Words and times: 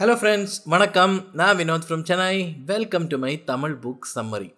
Hello 0.00 0.14
friends 0.20 0.54
வணக்கம். 0.72 1.12
நான் 1.38 1.56
Vinod 1.58 1.84
from 1.88 2.02
Chennai 2.08 2.36
welcome 2.70 3.04
to 3.10 3.16
my 3.24 3.30
Tamil 3.50 3.74
book 3.82 4.06
summary 4.12 4.48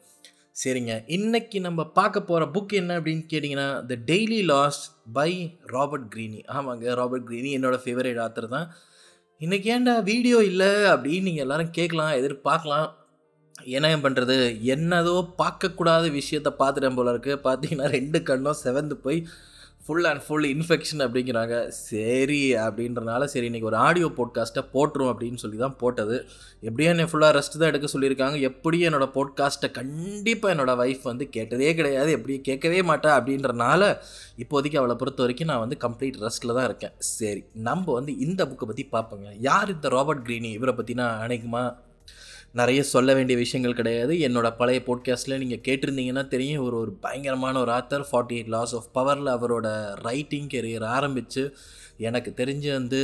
சரிங்க. 0.61 0.93
இன்னைக்கு 1.17 1.59
நம்ம 1.67 1.85
பார்க்க 1.99 2.23
போகிற 2.29 2.45
புக் 2.55 2.73
என்ன 2.79 2.95
அப்படின்னு 2.99 3.25
கேட்டிங்கன்னா 3.33 3.67
the 3.91 3.99
daily 4.10 4.38
laws 4.52 4.86
by 5.18 5.28
Robert 5.75 6.07
Greene 6.14 6.41
ஆமாங்க 6.54 6.94
ராபர்ட் 7.00 7.26
க்ரீனி 7.30 7.50
என்னோட 7.57 7.78
ஃபேவரேட் 7.83 8.20
ஆத்தர் 8.25 8.48
தான். 8.54 8.66
இன்றைக்கி 9.41 9.70
ஏன்டா 9.75 9.96
வீடியோ 10.11 10.38
இல்லை 10.50 10.70
அப்படின்னு 10.93 11.29
நீங்கள் 11.29 11.46
எல்லோரும் 11.46 11.75
கேட்கலாம் 11.80 12.14
எதிர்பார்க்கலாம். 12.21 12.89
என்ன 13.77 13.93
பண்ணுறது 14.07 14.39
என்னதோ 14.77 15.16
பார்க்கக்கூடாத 15.43 16.14
விஷயத்த 16.21 16.53
பார்த்துட்டேன் 16.62 16.98
போல 17.00 17.14
இருக்குது 17.16 17.45
பார்த்தீங்கன்னா 17.48 17.91
ரெண்டு 17.98 18.21
கண்ணும் 18.30 18.61
செவந்து 18.64 18.98
போய் 19.07 19.21
ஃபுல் 19.87 20.07
அண்ட் 20.11 20.23
ஃபுல் 20.27 20.46
இன்ஃபெக்ஷன் 20.53 21.02
அப்படிங்கிறாங்க. 21.05 21.57
சரி 21.89 22.41
அப்படின்றனால 22.62 23.25
சரி 23.32 23.46
இன்றைக்கி 23.50 23.69
ஒரு 23.71 23.79
ஆடியோ 23.87 24.09
போட்காஸ்ட்டை 24.16 24.62
போட்டுரும் 24.73 25.11
அப்படின்னு 25.11 25.43
சொல்லி 25.43 25.59
தான் 25.61 25.77
போட்டது. 25.82 26.16
எப்படியும் 26.69 26.93
என்னை 26.95 27.07
ஃபுல்லாக 27.11 27.37
ரெஸ்ட் 27.38 27.59
தான் 27.61 27.70
எடுக்க 27.73 27.88
சொல்லியிருக்காங்க. 27.92 28.38
எப்படியும் 28.51 28.88
என்னோடய 28.91 29.14
போட்காஸ்ட்டை 29.19 29.70
கண்டிப்பாக 29.78 30.55
என்னோடய 30.55 30.83
ஒய்ஃப் 30.84 31.06
வந்து 31.11 31.27
கேட்டதே 31.37 31.70
கிடையாது. 31.80 32.11
எப்படியும் 32.19 32.47
கேட்கவே 32.48 32.80
மாட்டா 32.91 33.12
அப்படின்றனால 33.19 33.92
இப்போதைக்கு 34.45 34.80
அவளை 34.83 34.97
பொறுத்த 35.02 35.27
வரைக்கும் 35.27 35.52
நான் 35.52 35.64
வந்து 35.64 35.78
கம்ப்ளீட் 35.87 36.23
ரெஸ்ட்டில் 36.27 36.56
தான் 36.59 36.69
இருக்கேன். 36.70 36.97
சரி 37.16 37.42
நம்ம 37.69 37.92
வந்து 38.00 38.14
இந்த 38.27 38.42
புக்கை 38.50 38.69
பற்றி 38.73 38.87
பார்ப்போங்க. 38.97 39.28
யார் 39.50 39.75
இந்த 39.77 39.89
ராபர்ட் 39.98 40.25
க்ரீனி 40.28 40.53
இவரை 40.59 40.75
பற்றினா 40.80 41.06
நான் 41.12 41.27
அநேகமாக 41.28 41.75
நிறைய 42.59 42.80
சொல்ல 42.83 43.10
வேண்டிய 43.15 43.37
விஷயங்கள் 43.38 43.78
கிடையாது. 43.78 44.12
என்னோட 44.27 44.48
பழைய 44.56 44.78
போட்காஸ்ட்டில் 44.87 45.41
நீங்கள் 45.42 45.64
கேட்டிருந்தீங்கன்னா 45.66 46.23
தெரியும் 46.34 46.62
ஒரு 46.64 46.77
ஒரு 46.83 46.92
பயங்கரமான 47.06 47.60
ஒரு 47.60 47.73
author 47.73 48.05
forty 48.10 48.37
eight 48.37 48.52
laws 48.55 48.74
of 48.78 48.87
பவரில் 48.98 49.30
அவரோட 49.33 49.66
ரைட்டிங் 50.06 50.48
கெரியர் 50.55 50.87
ஆரம்பித்து 50.98 51.42
எனக்கு 52.09 52.30
தெரிஞ்சு 52.37 52.70
வந்து 52.73 53.00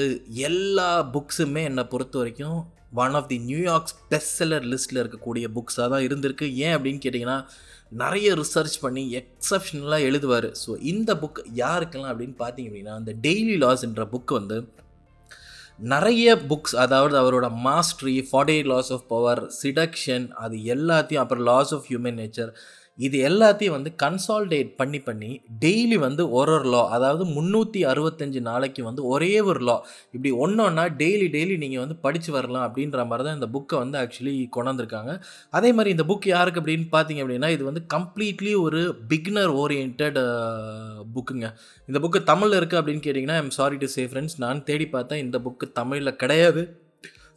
எல்லா 0.48 0.90
புக்ஸுமே 1.14 1.62
என்னை 1.70 1.84
பொறுத்த 1.84 2.18
வரைக்கும் 2.18 2.60
one 2.94 3.14
of 3.20 3.28
the 3.28 3.38
New York's 3.38 3.94
best 4.08 4.34
seller 4.38 4.66
லிஸ்ட்டில் 4.72 5.02
இருக்கக்கூடிய 5.02 5.44
புக்ஸாக 5.56 5.88
தான் 5.94 6.06
இருந்திருக்கு. 6.08 6.48
ஏன் 6.64 6.76
அப்படின்னு 6.76 7.02
கேட்டிங்கன்னா 7.06 7.38
நிறைய 8.02 8.28
ரிசர்ச் 8.34 8.76
பண்ணி 8.80 9.02
எக்ஸப்ஷனலாக 9.20 10.06
எழுதுவார். 10.08 10.48
ஸோ 10.66 10.74
இந்த 10.92 11.14
புக் 11.14 11.40
யாருக்கெல்லாம் 11.54 12.12
அப்படின்னு 12.14 12.36
பார்த்தீங்க 12.44 12.70
அப்படின்னா 12.70 12.94
அந்த 13.00 13.14
டெய்லி 13.22 13.56
லாஸ்ன்ற 13.64 14.06
புக் 14.14 14.38
வந்து 14.38 14.58
நிறைய 15.82 16.34
புக்ஸ் 16.48 16.76
அதாவது 16.76 17.14
அவரோட 17.18 17.46
mastery 17.64 18.14
forty 18.28 18.56
laws 18.64 18.90
of 18.92 19.06
power 19.08 19.40
seduction 19.62 20.26
அது 20.34 20.56
எல்லாத்தையும் 20.74 21.22
அப்புறம் 21.22 21.44
லாஸ் 21.44 21.72
ஆஃப் 21.74 21.86
ஹியூமன் 21.88 22.18
நேச்சர் 22.18 22.52
இது 22.98 23.16
எல்லாத்தையும் 23.28 23.74
வந்து 23.76 23.90
கன்சால்டேட் 24.02 24.70
பண்ணி 24.80 24.98
பண்ணி 25.06 25.30
டெய்லி 25.62 25.96
வந்து 26.04 26.22
ஒரு 26.38 26.52
ஒரு 26.52 26.68
லா 26.74 26.80
அதாவது 26.96 27.24
முந்நூற்றி 27.36 27.80
அறுபத்தஞ்சு 27.92 28.40
நாளைக்கு 28.48 28.82
வந்து 28.88 29.02
ஒரே 29.12 29.30
ஒரு 29.50 29.62
லா 29.68 29.76
இப்படி 30.14 30.30
ஒன்று 30.44 30.62
ஒன்றா 30.64 30.84
டெய்லி 31.00 31.26
டெய்லி 31.36 31.56
நீங்கள் 31.62 31.82
வந்து 31.84 31.96
படித்து 32.04 32.30
வரலாம் 32.36 32.66
அப்படின்ற 32.66 33.06
மாதிரி 33.10 33.26
தான் 33.28 33.38
இந்த 33.38 33.48
புக்கை 33.54 33.78
வந்து 33.82 33.98
ஆக்சுவலி 34.02 34.34
கொண்டாந்துருக்காங்க. 34.56 35.14
அதே 35.58 35.70
மாதிரி 35.78 35.94
இந்த 35.96 36.06
புக் 36.10 36.28
யாருக்கு 36.34 36.62
அப்படின்னு 36.62 36.86
பார்த்தீங்க 36.96 37.22
அப்படின்னா 37.24 37.50
இது 37.56 37.64
வந்து 37.70 37.84
கம்ப்ளீட்லி 37.96 38.54
ஒரு 38.66 38.82
பிக்னர் 39.12 39.54
ஓரியன்ட் 39.62 40.04
புக்குங்க 41.16 41.48
இந்த 41.88 41.98
புக்கு 42.04 42.22
தமிழில் 42.32 42.58
இருக்குது 42.60 42.80
அப்படின்னு 42.82 43.04
கேட்டிங்கன்னா 43.08 43.40
I'm 43.42 43.56
sorry 43.60 43.76
to 43.76 43.90
say 43.96 44.04
friends 44.10 44.38
நான் 44.44 44.64
தேடி 44.70 44.88
பார்த்தேன். 44.96 45.22
இந்த 45.26 45.38
புக்கு 45.46 45.68
தமிழில் 45.80 46.20
கிடையாது. 46.22 46.62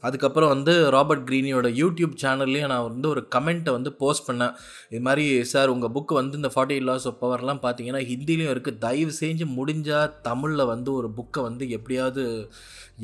அதுக்கப்புறம் 0.04 0.52
வந்து 0.54 0.74
ராபர்ட் 0.96 1.24
க்ரீனியோட 1.30 1.68
யூடியூப் 1.82 2.14
சேனல்லையும் 2.24 2.72
நான் 2.74 2.88
வந்து 2.88 3.08
ஒரு 3.10 3.22
கமெண்ட்டை 3.36 3.72
வந்து 3.78 3.92
போஸ்ட் 4.02 4.26
பண்ணேன். 4.30 4.54
இது 4.90 5.02
மாதிரி 5.02 5.26
சார் 5.52 5.74
உங்கள் 5.76 5.94
புக்கு 5.96 6.14
வந்து 6.14 6.40
இந்த 6.42 6.52
ஃபார்ட்டி 6.56 6.76
எயிட் 6.76 6.90
லாஸ் 6.90 7.08
ஆஃப் 7.12 7.20
பவர்லாம் 7.24 7.62
பார்த்தீங்கன்னா 7.66 8.02
ஹிந்திலையும் 8.12 8.52
இருக்குது 8.56 8.82
தயவு 8.86 9.14
செஞ்சு 9.22 9.48
முடிஞ்சால் 9.60 10.12
தமிழில் 10.30 10.66
வந்து 10.74 10.92
ஒரு 10.94 11.10
புக்கை 11.20 11.44
வந்து 11.48 11.70
எப்படியாவது 11.70 12.26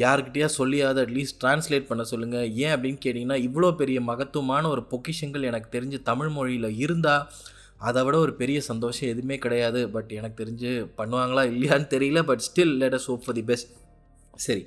யாருக்கிட்டையா 0.04 0.50
சொல்லியாவது 0.58 1.00
அட்லீஸ்ட் 1.06 1.40
ட்ரான்ஸ்லேட் 1.44 1.90
பண்ண 1.90 2.04
சொல்லுங்கள் 2.12 2.52
ஏன் 2.66 2.74
அப்படின்னு 2.76 3.02
கேட்டிங்கன்னா 3.06 3.40
இவ்வளோ 3.48 3.72
பெரிய 3.82 4.02
மகத்துவமான 4.12 4.70
ஒரு 4.70 4.84
பொக்கிஷங்கள் 4.94 5.50
எனக்கு 5.52 5.80
தெரிஞ்சு 5.80 6.00
தமிழ் 6.12 6.32
மொழியில் 6.38 6.70
இருந்தால் 6.78 7.26
அதை 7.90 8.04
விட 8.04 8.16
ஒரு 8.18 8.34
பெரிய 8.36 8.58
சந்தோஷம் 8.62 9.10
எதுவுமே 9.10 9.38
கிடையாது. 9.38 9.80
பட் 9.90 10.12
எனக்கு 10.20 10.44
தெரிஞ்சு 10.44 10.72
பண்ணுவாங்களா 10.98 11.44
இல்லையான்னு 11.52 11.88
தெரியல. 11.96 12.22
But 12.24 12.44
still 12.48 12.74
let 12.82 12.96
us 12.96 13.10
hope 13.12 13.24
for 13.26 13.38
the 13.40 13.44
best 13.44 13.72
சரி. 14.48 14.64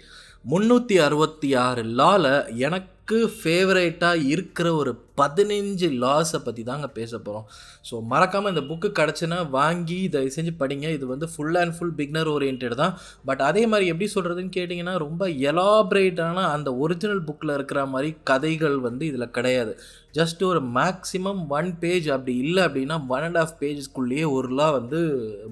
முந்நூற்றி 0.52 0.96
அறுபத்தி 1.04 1.48
ஆறு 1.66 1.82
லாவில் 1.98 2.32
எனக்கு 2.66 3.18
ஃபேவரேட்டாக 3.36 4.24
இருக்கிற 4.32 4.68
ஒரு 4.80 4.90
பதினஞ்சு 5.20 5.88
லாஸை 6.02 6.38
பற்றி 6.46 6.62
தாங்க 6.68 6.86
பேச 6.98 7.12
போகிறோம் 7.18 7.46
ஸோ 7.88 7.94
மறக்காமல் 8.10 8.52
இந்த 8.52 8.62
புக்கு 8.70 8.88
கிடச்சுன்னா 8.98 9.38
வாங்கி 9.56 9.96
இதை 10.08 10.20
செஞ்சு 10.36 10.52
படிங்க. 10.62 10.86
இது 10.96 11.04
வந்து 11.12 11.26
full 11.34 11.58
and 11.60 11.74
full 11.76 11.94
beginner 12.00 12.30
oriented 12.34 12.66
தான். 12.82 12.94
பட் 13.28 13.42
அதே 13.48 13.62
மாதிரி 13.72 13.86
எப்படி 13.92 14.08
சொல்கிறதுன்னு 14.14 14.52
கேட்டிங்கன்னா 14.56 14.94
ரொம்ப 15.04 15.28
எலாபரேட்டான 15.50 16.44
அந்த 16.56 16.72
ஒரிஜினல் 16.84 17.22
புக்கில் 17.28 17.54
இருக்கிற 17.58 17.84
மாதிரி 17.94 18.10
கதைகள் 18.30 18.76
வந்து 18.88 19.06
இதில் 19.10 19.34
கிடையாது. 19.38 19.72
ஜஸ்ட் 20.18 20.44
ஒரு 20.50 20.62
மேக்ஸிமம் 20.78 21.40
ஒன் 21.58 21.70
பேஜ் 21.84 22.08
அப்படி 22.16 22.34
இல்லை 22.44 22.64
அப்படின்னா 22.66 22.98
ஒன் 23.14 23.26
அண்ட் 23.28 23.40
ஆஃப் 23.44 23.56
பேஜஸ்க்குள்ளேயே 23.62 24.26
ஒரு 24.36 24.50
லா 24.60 24.68
வந்து 24.78 25.00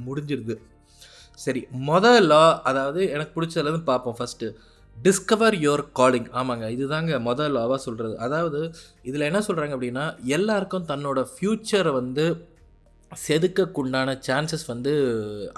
முடிஞ்சிருது. 0.09 0.57
சரி 1.39 1.63
மொதல் 1.89 2.29
லா 2.33 2.45
அதாவது 2.71 3.01
எனக்கு 3.15 3.35
பிடிச்சதுலேருந்து 3.39 3.91
பார்ப்போம் 3.91 4.19
ஃபஸ்ட்டு 4.19 4.49
டிஸ்கவர் 4.97 5.55
யுவர் 5.59 5.85
காலிங் 5.93 6.29
ஆமாங்க 6.33 6.67
இதுதாங்க 6.71 7.13
முதல் 7.21 7.55
லாவாக 7.57 7.79
சொல்கிறது 7.79 8.15
அதாவது 8.19 8.61
இதில் 9.03 9.27
என்ன 9.27 9.41
சொல்கிறாங்க 9.41 9.75
அப்படின்னா 9.77 10.05
எல்லாருக்கும் 10.29 10.89
தன்னோட 10.89 11.21
ஃப்யூச்சரை 11.31 11.93
வந்து 11.93 12.27
செதுக்கக்குண்டான 13.27 14.17
சான்சஸ் 14.27 14.65
வந்து 14.71 14.93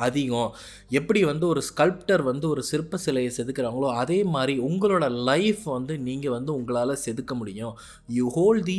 அதிகம். 0.06 0.50
எப்படி 0.98 1.20
வந்து 1.30 1.44
ஒரு 1.52 1.62
ஸ்கல்ப்டர் 1.68 2.22
வந்து 2.30 2.46
ஒரு 2.52 2.62
சிற்ப 2.70 3.00
சிலையை 3.04 3.30
செதுக்கிறாங்களோ 3.38 3.88
அதே 4.02 4.18
மாதிரி 4.34 4.54
உங்களோட 4.68 5.04
லைஃப் 5.30 5.62
வந்து 5.76 5.96
நீங்கள் 6.08 6.34
வந்து 6.36 6.50
உங்களால் 6.58 6.94
செதுக்க 7.04 7.34
முடியும். 7.40 7.74
You 8.18 8.26
hold 8.38 8.60
the 8.70 8.78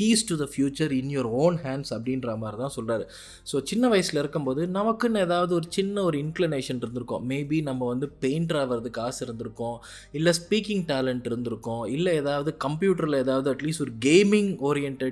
keys 0.00 0.26
to 0.30 0.36
the 0.42 0.48
future 0.54 0.94
in 1.00 1.12
your 1.16 1.30
own 1.44 1.58
hands 1.66 1.92
அப்படின்ற 1.96 2.36
மாதிரி 2.42 2.58
தான் 2.64 2.74
சொல்கிறாரு 2.76 3.06
ஸோ 3.52 3.62
சின்ன 3.72 3.88
வயசில் 3.94 4.22
இருக்கும்போது 4.22 4.62
நமக்குன்னு 4.78 5.24
ஏதாவது 5.26 5.54
ஒரு 5.58 5.68
சின்ன 5.78 6.02
ஒரு 6.08 6.18
இன்க்ளினேஷன் 6.24 6.82
இருந்திருக்கும். 6.82 7.24
மேபி 7.32 7.60
நம்ம 7.70 7.86
வந்து 7.92 8.08
பெயிண்டர் 8.24 8.60
ஆகிறதுக்கு 8.62 9.02
ஆசை 9.06 9.22
இருந்திருக்கோம். 9.26 9.78
இல்லை 10.18 10.34
ஸ்பீக்கிங் 10.40 10.84
டேலண்ட் 10.92 11.26
இருந்திருக்கும். 11.30 11.84
இல்லை 11.96 12.14
ஏதாவது 12.22 12.50
கம்ப்யூட்டரில் 12.66 13.22
ஏதாவது 13.24 13.48
அட்லீஸ்ட் 13.54 13.84
ஒரு 13.86 13.94
gaming 14.08 14.52
oriented 14.68 15.04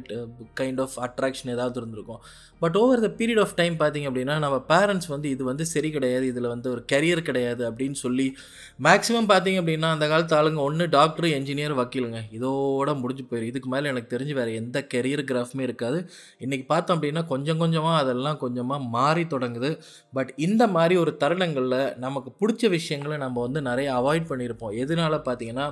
kind 0.61 0.81
of 0.87 0.97
attraction 1.07 1.53
ஏதாவது 1.57 1.77
இருந்திருக்கும். 1.81 2.23
But 2.63 2.77
over 2.83 2.98
the 3.05 3.09
period 3.19 3.41
of 3.45 3.55
time 3.61 3.75
பார்த்திங்க 3.81 4.09
அப்படின்னா 4.11 4.35
நம்ம 4.45 4.57
பேரண்ட்ஸ் 4.71 5.09
வந்து 5.13 5.29
இது 5.35 5.43
வந்து 5.45 5.65
சரி 5.73 5.89
கிடையாது 5.97 6.25
இதில் 6.33 6.49
வந்து 6.53 6.69
ஒரு 6.75 6.83
கரியர் 6.93 7.23
கிடையாது 7.29 7.63
அப்படின்னு 7.71 7.99
சொல்லி 8.05 8.27
மேக்ஸிமம் 8.87 9.29
பார்த்திங்க 9.33 9.61
அப்படின்னா 9.63 9.91
அந்த 9.97 10.09
காலத்து 10.09 10.37
ஆளுங்க 10.39 10.61
ஒன்று 10.69 10.85
டாக்டர் 10.89 11.29
என்ஜினியர் 11.39 11.75
வக்கீலுங்க. 11.81 12.21
இதோட 12.39 12.95
முடிஞ்சு 13.01 13.25
போயிடும் 13.31 13.51
இதுக்கு 13.53 13.71
மேலே 13.75 13.91
எனக்கு 13.93 14.13
தெரிஞ்சு 14.15 14.35
வேறு 14.41 14.55
எந்த 14.63 14.87
கெரியர் 14.95 15.25
கிராஃப்மே 15.31 15.65
இருக்காது. 15.69 16.01
இன்றைக்கி 16.47 16.67
பார்த்தோம் 16.67 16.97
அப்படின்னா 16.99 17.25
கொஞ்சம் 17.33 17.63
கொஞ்சமாக 17.65 18.03
அதெல்லாம் 18.03 18.39
கொஞ்சமாக 18.45 18.89
மாறி 18.97 19.25
தொடங்குது. 19.35 19.73
பட் 20.19 20.33
இந்த 20.49 20.67
மாதிரி 20.77 20.97
ஒரு 21.05 21.15
தருணங்களில் 21.25 21.81
நமக்கு 22.07 22.33
பிடிச்ச 22.43 22.69
விஷயங்களை 22.79 23.19
நம்ம 23.27 23.41
வந்து 23.47 23.63
நிறைய 23.63 23.89
அவாய்ட் 24.01 24.31
பண்ணியிருப்போம். 24.33 24.77
எதனால 24.85 25.23
பார்த்தீங்கன்னா 25.29 25.69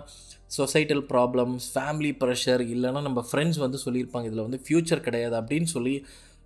சொசைட்டல் 0.56 1.04
ப்ராப்ளம்ஸ் 1.12 1.64
ஃபேமிலி 1.74 2.10
ப்ரெஷர் 2.22 2.62
இல்லைன்னா 2.74 3.00
நம்ம 3.06 3.20
ஃப்ரெண்ட்ஸ் 3.30 3.60
வந்து 3.62 3.78
சொல்லியிருப்பாங்க 3.84 4.28
இதில் 4.30 4.44
வந்து 4.46 4.60
ஃப்யூச்சர் 4.66 5.06
கிடையாது 5.06 5.34
அப்படின்னு 5.40 5.70
சொல்லி 5.76 5.94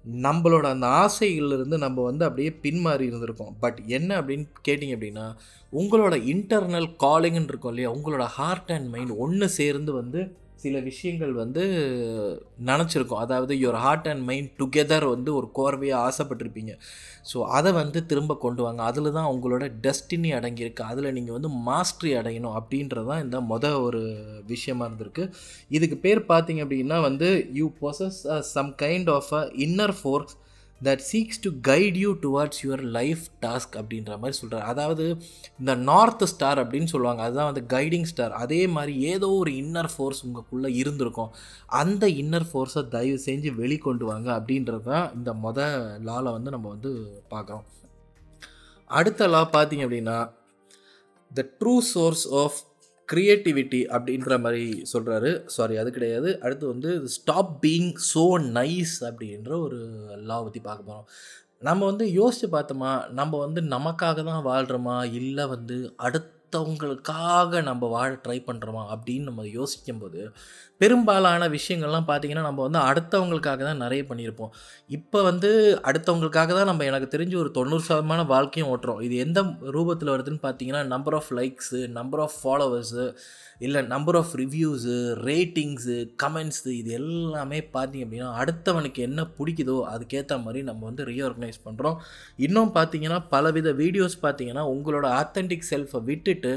நம்மளோட 0.04 0.62
அந்த 0.62 0.86
ஆசைகளிலிருந்து 0.86 1.78
நம்ம 1.78 2.02
வந்து 2.02 2.24
அப்படியே 2.24 2.50
பின்மாறி 2.62 3.06
இருந்திருக்கோம் 3.10 3.54
பட் 3.60 3.78
என்ன 3.86 4.20
அப்படின்னு 4.20 4.46
கேட்டிங்க 4.68 4.94
அப்படின்னா 4.96 5.36
உங்களோட 5.72 6.14
இன்டர்னல் 6.32 6.96
காலிங்னு 6.98 7.44
இருக்கும் 7.44 7.74
இல்லையா? 7.74 7.92
உங்களோட 7.92 8.22
ஹார்ட் 8.22 8.72
அண்ட் 8.72 8.88
மைண்ட் 8.88 9.10
ஒன்று 9.10 9.48
சேர்ந்து 9.48 9.92
வந்து 9.92 10.36
சில 10.62 10.78
விஷயங்கள் 10.88 11.32
வந்து 11.40 11.62
நினச்சிருக்கோம். 12.70 13.22
அதாவது 13.24 13.54
your 13.62 13.78
heart 13.84 14.08
and 14.12 14.24
mind 14.28 14.50
together 14.60 15.06
வந்து 15.14 15.30
ஒரு 15.38 15.48
கோர்வையாக 15.58 16.06
ஆசைப்பட்டிருப்பீங்க. 16.08 16.72
ஸோ 17.30 17.38
அதை 17.58 17.70
வந்து 17.80 17.98
திரும்ப 18.10 18.36
கொண்டு 18.44 18.62
வாங்க. 18.66 18.82
அதில் 18.90 19.14
தான் 19.18 19.30
உங்களோட 19.34 19.64
டெஸ்டினி 19.86 20.30
அடங்கியிருக்கு. 20.38 20.84
அதில் 20.92 21.14
நீங்கள் 21.18 21.36
வந்து 21.38 21.50
மாஸ்ட்ரி 21.70 22.12
அடையணும் 22.20 22.56
அப்படின்றதான் 22.60 23.24
இந்த 23.26 23.40
மொதல் 23.52 23.78
ஒரு 23.86 24.02
விஷயமா 24.46 24.84
இருந்திருக்கு. 24.88 25.26
இதுக்கு 25.78 25.98
பேர் 26.06 26.22
பார்த்தீங்க 26.32 26.62
அப்படின்னா 26.66 27.00
வந்து 27.08 27.30
you 27.60 27.68
possess 27.82 28.20
some 28.54 28.72
kind 28.84 29.10
of 29.18 29.32
a 29.40 29.44
inner 29.66 29.96
force 30.00 30.34
that 30.84 31.02
seeks 31.10 31.40
to 31.40 31.50
guide 31.68 31.96
you 32.02 32.10
towards 32.24 32.60
your 32.62 32.82
life 32.96 33.24
task 33.42 33.74
அப்படின்ற 33.80 34.12
மாதிரி 34.20 34.36
சொல்கிறார் 34.38 34.68
அதாவது 34.72 35.06
இந்த 35.58 35.74
நார்த் 35.74 36.24
ஸ்டார் 36.24 36.60
அப்படின்னு 36.62 36.84
சொல்லுவாங்க. 36.84 37.22
அதுதான் 37.22 37.52
வந்து 37.52 37.64
கைடிங் 37.76 38.08
ஸ்டார் 38.12 38.32
அதே 38.32 38.66
மாதிரி 38.66 38.94
ஏதோ 39.00 39.28
ஒரு 39.28 39.50
இன்னர் 39.50 39.90
ஃபோர்ஸ் 39.96 40.22
உங்களுக்குள்ளே 40.26 40.70
இருந்திருக்கும். 40.82 41.30
அந்த 41.66 42.06
இன்னர் 42.22 42.48
ஃபோர்ஸை 42.52 42.88
தயவு 42.88 43.20
செஞ்சு 43.26 43.52
வெளிக்கொண்டு 43.62 44.04
வாங்க 44.12 44.30
அப்படின்றது 44.38 44.80
தான் 44.80 45.10
இந்த 45.14 45.32
மொத 45.44 45.68
லாவில் 46.08 46.34
வந்து 46.36 46.50
நம்ம 46.50 46.68
வந்து 46.68 46.92
பார்க்குறோம். 47.30 47.66
அடுத்த 48.86 49.26
லா 49.26 49.42
பார்த்தீங்க 49.52 49.84
அப்படின்னா 49.86 50.18
the 51.34 51.48
true 51.60 51.78
source 51.78 52.26
of 52.34 52.58
creativity 53.12 53.80
அப்படின்ற 53.90 54.40
மாதிரி 54.40 54.64
சொல்கிறாரு 54.92 55.30
சாரி 55.48 55.76
அது 55.76 55.90
கிடையாது. 55.90 56.40
அடுத்து 56.40 56.66
வந்து 56.66 56.90
ஸ்டாப் 57.08 57.52
பீயிங் 57.62 57.92
ஸோ 58.14 58.24
நைஸ் 58.52 58.96
அப்படின்ற 59.08 59.50
ஒரு 59.60 59.78
லா 60.22 60.38
பற்றி 60.40 60.60
பார்க்க 60.60 60.90
போகிறோம் 60.90 61.06
நம்ம 61.62 61.86
வந்து 61.86 62.12
யோசித்து 62.12 62.48
பார்த்தோமா 62.56 62.92
நம்ம 63.12 63.38
வந்து 63.38 63.60
நமக்காக 63.68 64.22
தான் 64.24 64.44
வாழ்கிறோமா 64.44 64.96
இல்லை 65.12 65.46
வந்து 65.46 65.76
அடுத்த 65.98 66.39
அடுத்தவங்களுக்காக 66.52 67.60
நம்ம 67.62 67.88
வாழ 67.88 68.08
ட்ரை 68.24 68.36
பண்ணுறோமா 68.46 68.80
அப்படின்னு 68.94 69.28
நம்ம 69.28 69.42
யோசிக்கும்போது 69.58 70.20
பெரும்பாலான 70.80 71.48
விஷயங்கள்லாம் 71.54 72.06
பார்த்திங்கன்னா 72.08 72.44
நம்ம 72.46 72.60
வந்து 72.66 72.80
அடுத்தவங்களுக்காக 72.88 73.60
தான் 73.68 73.82
நிறைய 73.84 74.02
பண்ணியிருப்போம். 74.08 74.52
இப்போ 74.96 75.18
வந்து 75.22 75.50
அடுத்தவங்களுக்காக 75.88 76.50
தான் 76.58 76.70
நம்ம 76.70 76.86
எனக்கு 76.90 77.08
தெரிஞ்சு 77.14 77.36
ஒரு 77.42 77.50
தொண்ணூறு 77.58 77.84
சதமான 77.88 78.24
வாழ்க்கையும் 78.32 78.70
ஓட்டுறோம். 78.72 79.02
இது 79.06 79.16
எந்த 79.26 79.40
ரூபத்தில் 79.76 80.12
வருதுன்னு 80.14 80.42
பார்த்தீங்கன்னா 80.46 80.82
number 80.94 81.16
of 81.18 81.30
likes 81.40 81.80
number 81.98 82.22
of 82.26 82.36
followers 82.42 83.06
இல்லை 83.60 83.80
number 83.82 84.16
of 84.16 84.32
reviews 84.36 84.94
ratings 85.26 85.96
comments 86.22 86.70
இது 86.76 86.90
எல்லாமே 86.90 87.58
பார்த்திங்க 87.74 88.06
அப்படின்னா 88.06 88.28
அடுத்தவனுக்கு 88.40 89.00
என்ன 89.08 89.26
பிடிக்குதோ 89.38 89.76
அதுக்கேற்ற 89.92 90.38
மாதிரி 90.42 90.60
நம்ம 90.62 90.84
வந்து 90.84 91.04
ரீஆர்கனைஸ் 91.04 91.60
பண்ணுறோம் 91.66 91.98
இன்னும் 92.38 92.72
பார்த்தீங்கன்னா 92.74 93.18
பலவித 93.28 93.72
வீடியோஸ் 93.72 94.16
பார்த்தீங்கன்னா 94.22 94.64
உங்களோட 94.74 95.06
ஆத்தென்டிக் 95.20 95.68
செல்ஃபை 95.70 96.02
விட்டுட்டு 96.10 96.52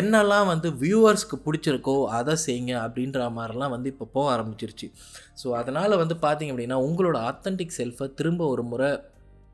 என்னெல்லாம் 0.00 0.46
வந்து 0.46 0.70
வியூவர்ஸ்க்கு 0.84 1.38
பிடிச்சிருக்கோ 1.46 1.96
அதை 2.10 2.36
செய்யுங்க 2.46 2.74
அப்படின்ற 2.86 3.28
மாதிரிலாம் 3.38 3.74
வந்து 3.76 3.88
இப்போ 3.88 4.08
போக 4.12 4.26
ஆரம்பிச்சிருச்சு. 4.36 4.88
ஸோ 5.42 5.48
அதனால் 5.60 6.00
வந்து 6.04 6.14
பார்த்திங்க 6.24 6.54
அப்படின்னா 6.54 6.80
உங்களோட 6.88 7.18
ஆத்தென்டிக் 7.30 7.78
செல்ஃபை 7.78 8.08
திரும்ப 8.14 8.42
ஒரு 8.46 8.62
முறை 8.62 8.90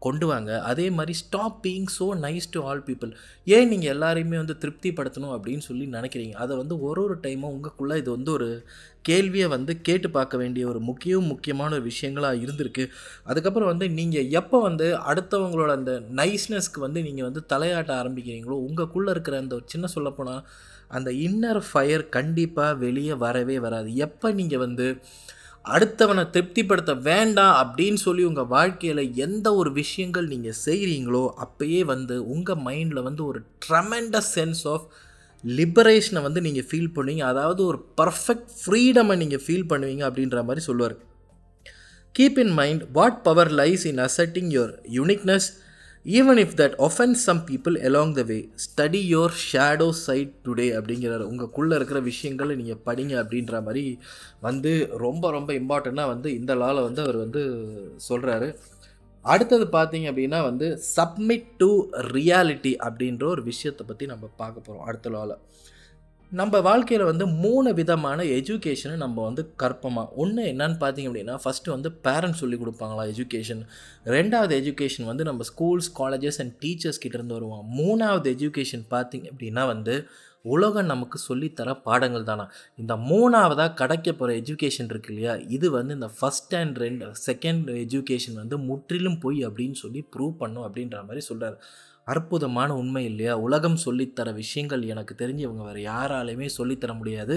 கொண்டு 0.06 0.26
வாங்க. 0.30 0.50
அதே 0.70 0.86
மாதிரி 0.96 1.14
stop 1.22 1.58
being 1.64 1.88
so 1.96 2.06
nice 2.24 2.46
to 2.54 2.60
all 2.68 2.82
people 2.88 3.12
ஏன் 3.56 3.70
நீங்கள் 3.72 3.92
எல்லாரையுமே 3.94 4.36
வந்து 4.42 4.56
திருப்திப்படுத்தணும் 4.62 5.34
அப்படின்னு 5.36 5.64
சொல்லி 5.68 5.86
நினைக்கிறீங்க? 5.96 6.34
அதை 6.44 6.52
வந்து 6.62 6.76
ஒரு 6.88 7.02
ஒரு 7.06 7.16
டைமும் 7.26 7.52
உங்களுக்குள்ளே 7.54 7.96
இது 8.02 8.10
வந்து 8.16 8.32
ஒரு 8.38 8.48
கேள்வியை 9.08 9.46
வந்து 9.54 9.72
கேட்டு 9.86 10.08
பார்க்க 10.16 10.40
வேண்டிய 10.42 10.64
ஒரு 10.72 10.80
முக்கியம் 10.90 11.30
முக்கியமான 11.32 11.70
ஒரு 11.78 11.84
விஷயங்களாக 11.90 12.40
இருந்திருக்கு. 12.44 12.84
அதுக்கப்புறம் 13.30 13.70
வந்து 13.72 13.86
நீங்கள் 13.98 14.30
எப்போ 14.40 14.60
வந்து 14.68 14.86
அடுத்தவங்களோட 15.10 15.72
அந்த 15.78 15.94
நைஸ்னஸ்க்கு 16.20 16.84
வந்து 16.86 17.00
நீங்கள் 17.08 17.28
வந்து 17.28 17.42
தலையாட்ட 17.52 17.92
ஆரம்பிக்கிறீங்களோ 18.02 18.58
உங்களுக்குள்ளே 18.68 19.12
இருக்கிற 19.16 19.36
அந்த 19.42 19.54
ஒரு 19.58 19.66
சின்ன 19.74 19.88
சொல்லப்போனால் 19.96 20.42
அந்த 20.96 21.10
இன்னர் 21.26 21.60
ஃபயர் 21.68 22.02
கண்டிப்பாக 22.16 22.78
வெளியே 22.84 23.14
வரவே 23.26 23.56
வராது. 23.66 23.88
எப்போ 24.06 24.28
நீங்கள் 24.40 24.62
வந்து 24.66 24.86
அடுத்தவனை 25.64 26.22
திருப்திப்படுத்த 26.30 26.92
வேண்டாம் 27.08 27.54
அப்படின்னு 27.60 28.00
சொல்லி 28.06 28.22
உங்கள் 28.24 28.50
வாழ்க்கையில் 28.56 29.02
எந்த 29.26 29.46
ஒரு 29.54 29.70
விஷயங்கள் 29.72 30.26
நீங்கள் 30.26 30.58
செய்கிறீங்களோ 30.64 31.22
அப்பயே 31.44 31.80
வந்து 31.92 32.16
உங்கள் 32.34 32.60
மைண்டில் 32.66 33.06
வந்து 33.08 33.22
ஒரு 33.26 33.40
ட்ரமெண்டஸ் 33.66 34.30
சென்ஸ் 34.36 34.62
ஆஃப் 34.74 34.84
லிபரேஷனை 35.44 36.20
வந்து 36.22 36.40
நீங்கள் 36.40 36.66
ஃபீல் 36.68 36.92
பண்ணுவீங்க. 36.96 37.24
அதாவது 37.32 37.60
ஒரு 37.66 37.78
பர்ஃபெக்ட் 38.00 38.52
ஃப்ரீடமை 38.60 39.16
நீங்கள் 39.22 39.42
ஃபீல் 39.46 39.68
பண்ணுவீங்க 39.72 40.04
அப்படின்ற 40.08 40.38
மாதிரி 40.44 40.64
சொல்லுவார். 40.68 40.96
Keep 42.14 42.38
in 42.44 42.54
mind 42.60 42.84
what 42.92 43.18
power 43.22 43.52
lies 43.60 43.84
in 43.90 44.02
asserting 44.08 44.50
your 44.56 44.74
uniqueness 44.98 45.48
even 46.06 46.38
if 46.38 46.56
that 46.56 46.74
offends 46.78 47.20
some 47.24 47.38
people 47.44 47.76
along 47.80 48.10
the 48.12 48.22
way 48.22 48.36
study 48.64 49.00
your 49.08 49.34
shadow 49.42 49.86
side 50.00 50.34
today 50.44 50.66
அப்படிங்கிற 50.78 51.14
உங்களுக்குள்ளே 51.28 51.76
இருக்கிற 51.76 52.00
விஷயங்களை 52.00 52.54
நீங்கள் 52.56 52.82
படிங்க 52.86 53.14
அப்படின்ற 53.22 53.62
மாதிரி 53.62 53.84
வந்து 54.40 54.72
ரொம்ப 54.96 55.30
ரொம்ப 55.30 55.50
இம்பார்ட்டண்ட்டாக 55.54 56.12
வந்து 56.12 56.30
இந்த 56.34 56.54
லாவில் 56.54 56.86
வந்து 56.88 57.02
அவர் 57.02 57.18
வந்து 57.22 57.42
சொல்கிறாரு 58.08 58.48
அடுத்தது 59.24 59.66
பார்த்தீங்க 59.72 60.06
அப்படின்னா 60.10 60.40
வந்து 60.42 60.66
சப்மிட் 60.90 61.50
டு 61.58 61.70
ரியாலிட்டி 62.12 62.72
அப்படின்ற 62.86 63.26
ஒரு 63.26 63.42
விஷயத்தை 63.42 63.86
பற்றி 63.86 64.06
நம்ம 64.06 64.30
பார்க்க 64.36 64.66
போகிறோம் 64.66 64.86
அடுத்த 64.86 65.10
லாவில் 65.10 65.36
நம்ம 66.32 66.60
வாழ்க்கையில் 66.60 67.08
வந்து 67.08 67.24
மூணு 67.42 67.70
விதமான 67.74 68.22
எஜுகேஷனை 68.36 68.94
நம்ம 68.96 69.16
வந்து 69.24 69.42
கற்போமா? 69.62 70.02
ஒன்று 70.16 70.42
என்னன்னு 70.52 70.78
பார்த்தீங்க 70.80 71.08
அப்படின்னா 71.10 71.34
ஃபஸ்ட்டு 71.42 71.72
வந்து 71.74 71.88
பேரண்ட்ஸ் 72.06 72.40
சொல்லி 72.42 72.56
கொடுப்பாங்களா 72.56 73.04
எஜுகேஷன் 73.12 73.60
ரெண்டாவது 74.06 74.54
எஜுகேஷன் 74.60 75.08
வந்து 75.10 75.24
நம்ம 75.24 75.44
ஸ்கூல்ஸ் 75.50 75.90
காலேஜஸ் 76.00 76.40
அண்ட் 76.40 76.54
டீச்சர்ஸ் 76.62 77.02
கிட்டேருந்து 77.04 77.36
வருவோம் 77.38 77.64
மூணாவது 77.78 78.32
எஜுகேஷன் 78.36 78.84
பார்த்தீங்க 78.94 79.28
அப்படின்னா 79.32 79.64
வந்து 79.66 79.94
உலகம் 80.44 80.90
நமக்கு 80.92 81.18
சொல்லித்தர 81.28 81.74
பாடங்கள் 81.86 82.28
தானா? 82.30 82.44
இந்த 82.78 82.94
மூணாவதாக 83.10 83.74
கிடைக்க 83.74 84.08
போகிற 84.12 84.34
எஜுகேஷன் 84.40 84.90
இருக்கு 84.90 85.10
இல்லையா? 85.12 85.34
இது 85.56 85.66
வந்து 85.70 85.94
இந்த 85.94 86.10
ஃபஸ்ட் 86.18 86.54
அண்ட் 86.54 86.78
ரெண்டு 86.78 87.06
செகண்ட் 87.26 87.70
எஜுகேஷன் 87.84 88.40
வந்து 88.42 88.58
முற்றிலும் 88.68 89.18
பொய் 89.18 89.40
அப்படின்னு 89.48 89.78
சொல்லி 89.84 90.02
ப்ரூவ் 90.16 90.34
பண்ணும் 90.42 90.66
அப்படின்ற 90.66 90.98
மாதிரி 91.06 91.22
சொல்கிறார் 91.28 91.56
அற்புதமான 92.04 92.74
உண்மை 92.74 93.04
இல்லையா? 93.04 93.34
உலகம் 93.36 93.78
சொல்லித்தர 93.84 94.34
விஷயங்கள் 94.34 94.82
எனக்கு 94.82 95.14
தெரிஞ்சு 95.18 95.38
இவங்க 95.38 95.62
வேறு 95.62 95.80
யாராலையுமே 95.92 96.48
சொல்லித்தர 96.58 96.96
முடியாது. 96.96 97.36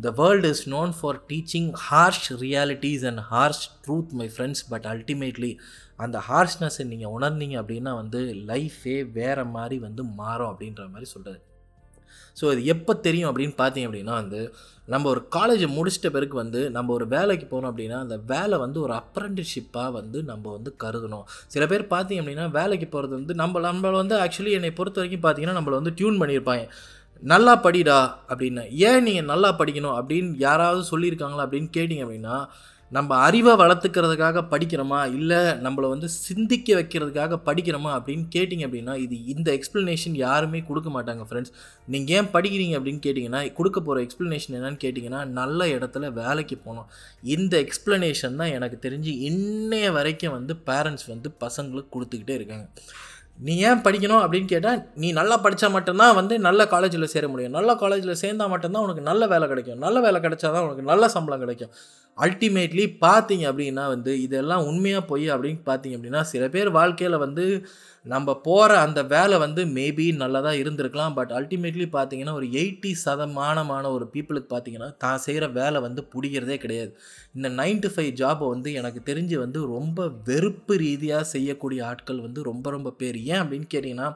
The 0.00 0.10
world 0.10 0.48
is 0.48 0.70
known 0.70 0.92
for 1.00 1.20
teaching 1.28 1.70
harsh 1.90 2.28
realities 2.40 3.04
and 3.04 3.22
harsh 3.30 3.64
truth 3.86 4.12
my 4.12 4.30
friends 4.36 4.64
but 4.68 4.84
ultimately 4.84 5.52
அந்த 5.96 6.22
ஹார்ஷ்னஸை 6.28 6.84
நீங்கள் 6.84 7.14
உணர்ந்தீங்க 7.18 7.56
அப்படின்னா 7.62 7.94
வந்து 7.94 8.20
லைஃபே 8.46 9.10
வேறு 9.12 9.44
மாதிரி 9.44 9.78
வந்து 9.78 10.04
மாறும் 10.20 10.50
அப்படின்ற 10.52 10.90
மாதிரி 10.90 11.08
சொல்கிறது 11.10 11.40
ஸோ 12.40 12.52
இது 12.52 12.64
எப்போ 12.64 12.94
தெரியும் 13.06 13.30
அப்படின்னு 13.30 13.54
பார்த்தீங்க 13.62 13.88
அப்படின்னா 13.90 14.16
வந்து 14.22 14.40
நம்ம 14.84 15.08
ஒரு 15.08 15.20
காலேஜை 15.36 15.66
முடிச்சிட்ட 15.76 16.08
பிறகு 16.10 16.34
வந்து 16.34 16.60
நம்ம 16.70 16.92
ஒரு 16.92 17.06
வேலைக்கு 17.08 17.46
போகிறோம் 17.46 17.70
அப்படின்னா 17.72 17.96
அந்த 17.98 18.16
வேலை 18.26 18.58
வந்து 18.58 18.78
ஒரு 18.80 18.92
அப்ரண்டிஷிப்பாக 18.92 19.90
வந்து 19.92 20.22
நம்ம 20.22 20.52
வந்து 20.52 20.70
கருதணும். 20.84 21.26
சில 21.46 21.66
பேர் 21.66 21.84
பார்த்தீங்க 21.90 22.22
அப்படின்னா 22.22 22.50
வேலைக்கு 22.50 22.86
போகிறது 22.86 23.14
வந்து 23.14 23.34
நம்ம 23.34 23.60
நம்மளை 23.60 23.92
வந்து 23.92 24.16
ஆக்சுவலி 24.16 24.50
என்னை 24.50 24.70
பொறுத்த 24.70 25.00
வரைக்கும் 25.00 25.24
பார்த்தீங்கன்னா 25.26 25.58
நம்மளை 25.58 25.76
வந்து 25.80 25.94
டியூன் 25.94 26.20
பண்ணியிருப்பாங்க. 26.22 26.64
நல்லா 27.22 27.62
படிடா 27.62 28.00
அப்படின்னு. 28.28 28.64
ஏன் 28.88 29.02
நீங்கள் 29.02 29.24
நல்லா 29.24 29.56
படிக்கணும்? 29.58 29.96
அப்படின்னு 30.00 30.34
யாராவது 30.38 30.82
சொல்லியிருக்காங்களா 30.90 31.44
அப்படின்னு 31.46 31.70
கேட்டிங்க 31.76 32.04
அப்படின்னா 32.06 32.36
நம்ம 32.96 33.16
அறிவை 33.16 33.52
வளர்த்துக்கிறதுக்காக 33.52 34.42
படிக்கிறோமா? 34.52 35.00
இல்லை 35.14 35.36
நம்மளை 35.36 35.88
வந்து 35.88 36.08
சிந்திக்க 36.08 36.74
வைக்கிறதுக்காக 36.74 37.38
படிக்கிறோமா? 37.48 37.90
அப்படின்னு 37.98 38.24
கேட்டிங்க 38.36 38.64
அப்படின்னா 38.68 38.94
இது 38.96 39.16
இந்த 39.24 39.58
எக்ஸ்ப்ளனேஷன் 39.58 40.14
யாருமே 40.26 40.60
கொடுக்க 40.68 40.90
மாட்டாங்க 40.96 41.24
ஃப்ரெண்ட்ஸ் 41.30 41.52
நீங்கள் 41.94 42.16
ஏன் 42.16 42.30
படிக்கிறீங்க 42.36 42.76
அப்படின்னு 42.78 43.02
கேட்டிங்கன்னா 43.06 43.42
கொடுக்க 43.52 43.80
போகிற 43.80 44.06
எக்ஸ்ப்ளனேஷன் 44.06 44.56
என்னன்னு 44.58 44.80
கேட்டிங்கன்னா 44.84 45.20
நல்ல 45.40 45.66
இடத்துல 45.66 46.12
வேலைக்கு 46.12 46.58
போகணும். 46.64 46.88
இந்த 47.36 47.64
எக்ஸ்ப்ளனேஷன் 47.64 48.40
தான் 48.42 48.54
எனக்கு 48.60 48.78
தெரிஞ்சு 48.88 49.12
இன்னைய 49.30 49.92
வரைக்கும் 49.98 50.36
வந்து 50.38 50.56
பேரண்ட்ஸ் 50.70 51.06
வந்து 51.14 51.30
பசங்களுக்கு 51.44 51.94
கொடுத்துக்கிட்டே 51.96 52.38
இருக்காங்க. 52.40 52.66
நீ 53.46 53.54
ஏன் 53.68 53.82
படிக்கணும் 53.86 54.22
அப்படின்னு 54.22 54.48
கேட்டால் 54.52 54.78
நீ 54.94 55.08
நல்லா 55.18 55.36
படித்தா 55.42 55.68
மட்டும்தான் 55.74 56.14
வந்து 56.14 56.34
நல்ல 56.46 56.60
காலேஜில் 56.66 57.10
சேர 57.12 57.28
முடியும். 57.28 57.52
நல்ல 57.52 57.74
காலேஜில் 57.74 58.20
சேர்ந்தால் 58.22 58.48
மட்டும்தான் 58.48 58.82
உனக்கு 58.82 59.02
நல்ல 59.02 59.26
வேலை 59.26 59.46
கிடைக்கும். 59.48 59.78
நல்ல 59.78 60.00
வேலை 60.00 60.20
கிடைச்சா 60.20 60.48
தான் 60.54 60.64
உனக்கு 60.66 60.82
நல்ல 60.82 61.08
சம்பளம் 61.08 61.42
கிடைக்கும். 61.44 61.72
அல்டிமேட்லி 62.18 62.84
பார்த்தீங்க 63.04 63.44
அப்படின்னா 63.50 63.84
வந்து 63.94 64.12
இதெல்லாம் 64.26 64.64
உண்மையாக 64.70 65.02
போய் 65.10 65.26
அப்படின்னு 65.34 65.60
பார்த்தீங்க 65.68 65.96
அப்படின்னா 65.98 66.22
சில 66.32 66.44
பேர் 66.54 66.70
வாழ்க்கையில் 66.78 67.16
வந்து 67.24 67.44
நம்ம 68.06 68.34
போகிற 68.46 68.72
அந்த 68.86 69.00
வேலை 69.12 69.36
வந்து 69.44 69.62
மேபி 69.76 70.06
நல்லதாக 70.22 70.60
இருந்திருக்கலாம். 70.62 71.14
பட் 71.18 71.32
அல்டிமேட்லி 71.38 71.86
பார்த்தீங்கன்னா 71.96 72.34
ஒரு 72.40 72.46
எயிட்டி 72.60 72.92
சதமானமான 73.04 73.84
ஒரு 73.96 74.06
பீப்புளுக்கு 74.14 74.50
பார்த்தீங்கன்னா 74.54 74.88
தான் 75.04 75.22
செய்கிற 75.26 75.46
வேலை 75.60 75.80
வந்து 75.86 76.02
பிடிக்கிறதே 76.14 76.56
கிடையாது. 76.64 76.92
இந்த 77.36 77.48
நைன் 77.60 77.82
டு 77.84 77.90
ஃபைவ் 77.94 78.12
ஜாபை 78.22 78.48
வந்து 78.54 78.72
எனக்கு 78.82 79.02
தெரிஞ்சு 79.10 79.38
வந்து 79.44 79.60
ரொம்ப 79.76 80.08
வெறுப்பு 80.30 80.76
ரீதியாக 80.84 81.30
செய்யக்கூடிய 81.34 81.82
ஆட்கள் 81.92 82.24
வந்து 82.26 82.42
ரொம்ப 82.50 82.66
ரொம்ப 82.76 82.92
பேர். 83.02 83.18
ஏன் 83.32 83.42
அப்படின்னு 83.42 83.68
கேட்டிங்கன்னா 83.74 84.10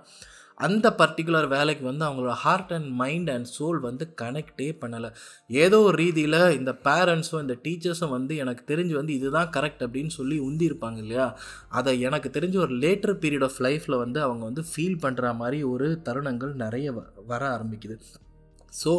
அந்த 0.62 0.86
பர்டிகுலர் 0.98 1.48
வேலைக்கு 1.48 1.84
வந்து 1.84 2.04
அவங்களோட 2.04 2.34
heart 2.42 2.72
and 2.72 2.88
mind 2.94 3.30
and 3.30 3.48
soul 3.58 3.78
வந்து 3.80 4.04
கனெக்டே 4.22 4.68
பண்ணலை. 4.80 5.10
ஏதோ 5.62 5.78
ஒரு 5.80 5.96
ரீதியில் 5.96 6.38
இந்த 6.58 6.72
பேரண்ட்ஸும் 6.84 7.40
இந்த 7.40 7.56
டீச்சர்ஸும் 7.62 8.08
வந்து 8.08 8.36
எனக்கு 8.36 8.64
தெரிஞ்சு 8.74 8.92
வந்து 8.92 9.14
இதுதான் 9.14 9.50
கரெக்ட் 9.56 9.84
அப்படின்னு 9.86 10.12
சொல்லி 10.18 10.38
உந்திருப்பாங்க 10.40 10.96
இல்லையா? 10.96 11.26
அதை 11.70 12.00
எனக்கு 12.00 12.30
தெரிஞ்ச 12.40 12.56
ஒரு 12.56 12.74
லேட்டர் 12.74 13.16
பீரியட் 13.22 13.42
ஆஃப் 13.42 13.60
லைஃப்பில் 13.60 13.98
வந்து 13.98 14.20
அவங்க 14.22 14.44
வந்து 14.44 14.64
ஃபீல் 14.70 15.02
பண்ணுற 15.02 15.34
மாதிரி 15.34 15.60
ஒரு 15.62 15.88
தருணங்கள் 16.04 16.52
நிறைய 16.54 16.92
வ 16.92 17.02
வர 17.26 17.42
ஆரம்பிக்குது. 17.56 17.96
ஸோ 18.84 18.92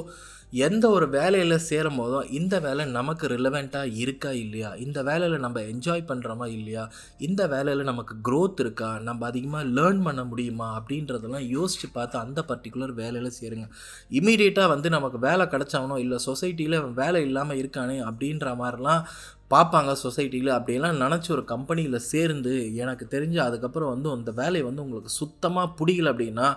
எந்த 0.53 0.85
ஒரு 0.89 1.05
வேலையில் 1.09 1.55
சேரும் 1.59 1.95
போதும் 1.95 2.27
இந்த 2.29 2.55
வேலை 2.59 2.83
நமக்கு 2.85 3.25
ரிலவெண்ட்டாக 3.27 3.93
இருக்கா 3.95 4.31
இல்லையா? 4.31 4.75
இந்த 4.75 4.99
வேலையில் 5.03 5.37
நம்ம 5.39 5.61
என்ஜாய் 5.61 6.03
பண்ணுறோமா 6.07 6.47
இல்லையா? 6.47 6.83
இந்த 7.17 7.47
வேலையில் 7.47 7.81
நமக்கு 7.83 8.15
க்ரோத் 8.29 8.59
இருக்கா? 8.59 8.89
நம்ம 8.99 9.25
அதிகமாக 9.25 9.63
லேர்ன் 9.67 10.01
பண்ண 10.03 10.23
முடியுமா? 10.23 10.67
அப்படின்றதெல்லாம் 10.79 11.47
யோசித்து 11.47 11.89
பார்த்து 11.89 12.17
அந்த 12.17 12.41
பர்டிகுலர் 12.41 12.93
வேலையில் 12.93 13.37
சேருங்க. 13.41 13.65
இமீடியட்டாக 14.11 14.67
வந்து 14.67 14.89
நமக்கு 14.89 15.19
வேலை 15.19 15.47
கிடச்சாவனோ 15.47 15.97
இல்லை 15.97 16.19
சொசைட்டியில் 16.25 16.77
வேலை 16.93 17.21
இல்லாமல் 17.21 17.57
இருக்கானே 17.57 17.97
அப்படின்ற 18.09 18.55
மாதிரிலாம் 18.55 19.03
பார்ப்பாங்க 19.51 19.91
சொசைட்டியில் 20.03 20.55
அப்படியெல்லாம் 20.57 21.01
நினச்சி 21.01 21.29
ஒரு 21.31 21.43
கம்பெனியில் 21.45 22.05
சேர்ந்து 22.11 22.53
எனக்கு 22.75 23.07
தெரிஞ்சு 23.07 23.39
அதுக்கப்புறம் 23.39 23.89
வந்து 23.89 24.09
அந்த 24.11 24.31
வேலையை 24.31 24.65
வந்து 24.65 24.81
உங்களுக்கு 24.81 25.09
சுத்தமாக 25.09 25.75
பிடிக்கல 25.79 26.13
அப்படின்னா 26.13 26.47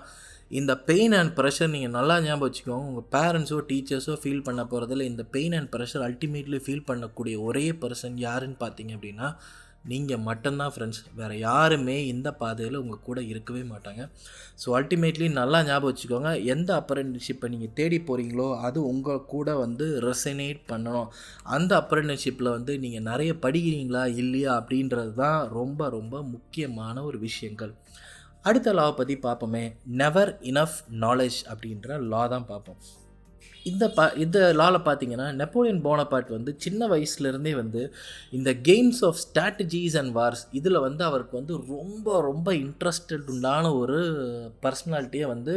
இந்த 0.50 0.72
பெயின் 0.88 1.14
அண்ட் 1.18 1.32
ப்ரெஷர் 1.38 1.72
நீங்கள் 1.74 1.94
நல்லா 1.96 2.16
ஞாபகம் 2.24 2.46
வச்சுக்கோங்க. 2.46 2.88
உங்கள் 2.90 3.08
பேரண்ட்ஸோ 3.14 3.56
டீச்சர்ஸோ 3.70 4.14
ஃபீல் 4.22 4.44
பண்ண 4.48 4.62
போகிறதில்ல 4.72 5.06
இந்த 5.12 5.22
pain 5.36 5.54
and 5.58 5.70
pressure 5.72 6.04
ultimately 6.08 6.58
feel 6.64 6.88
பண்ணக்கூடிய 6.90 7.36
ஒரே 7.48 7.64
பர்சன் 7.84 8.18
யாருன்னு 8.26 8.58
பார்த்தீங்க 8.64 8.92
அப்படின்னா 8.98 9.28
நீங்கள் 9.90 10.22
மட்டும்தான் 10.28 10.72
ஃப்ரெண்ட்ஸ் 10.74 11.02
வேறு 11.18 11.34
யாருமே 11.48 11.96
இந்த 12.12 12.28
பாதையில் 12.40 12.78
உங்கள் 12.82 13.04
கூட 13.08 13.18
இருக்கவே 13.32 13.62
மாட்டாங்க. 13.72 14.02
ஸோ 14.62 14.68
அல்டிமேட்லி 14.78 15.26
நல்லா 15.40 15.58
ஞாபகம் 15.68 15.90
வச்சுக்கோங்க. 15.90 16.30
எந்த 16.54 16.70
அப்ரண்டிஷிப்பை 16.80 17.48
நீங்கள் 17.52 17.74
தேடி 17.80 17.98
போகிறீங்களோ 18.08 18.48
அது 18.68 18.78
உங்கள் 18.92 19.22
கூட 19.34 19.54
வந்து 19.64 19.86
ரெசனேட் 20.08 20.62
பண்ணணும். 20.72 21.10
அந்த 21.56 21.72
அப்ரண்டிஷிப்பில் 21.82 22.54
வந்து 22.56 22.74
நீங்கள் 22.84 23.06
நிறைய 23.10 23.32
படிக்கிறீங்களா 23.44 24.04
இல்லையா 24.22 24.52
அப்படின்றது 24.60 25.14
தான் 25.24 25.40
ரொம்ப 25.58 25.88
ரொம்ப 25.96 26.22
முக்கியமான 26.34 27.04
ஒரு 27.10 27.20
விஷயங்கள். 27.28 27.74
அடுத்த 28.46 28.72
லாவை 28.72 28.94
பற்றி 28.96 29.16
பார்ப்போமே. 29.22 29.64
நெவர் 30.02 30.32
இனஃப் 30.42 30.78
நாலேஜ் 31.00 31.40
அப்படின்ற 31.52 31.98
லா 32.12 32.22
தான் 32.26 32.48
பார்ப்போம். 32.52 32.80
இந்த 33.66 33.84
பா 33.88 34.04
இந்த 34.14 34.38
லாவில் 34.58 34.86
பார்த்தீங்கன்னா 34.86 35.26
நெப்போலியன் 35.32 35.80
போனபாட் 35.84 36.28
வந்து 36.28 36.50
சின்ன 36.58 36.88
வயசுலேருந்தே 36.88 37.52
வந்து 37.54 37.80
இந்த 38.30 38.50
games 38.68 39.00
of 39.04 39.18
strategies 39.24 39.96
and 40.00 40.12
wars 40.18 40.44
இதில் 40.50 40.78
வந்து 40.78 41.02
அவருக்கு 41.04 41.34
வந்து 41.36 41.54
ரொம்ப 41.68 42.20
ரொம்ப 42.20 42.54
இன்ட்ரெஸ்டட் 42.56 43.26
உண்டான 43.28 43.72
ஒரு 43.74 43.98
பர்சனாலிட்டியை 44.62 45.28
வந்து 45.28 45.56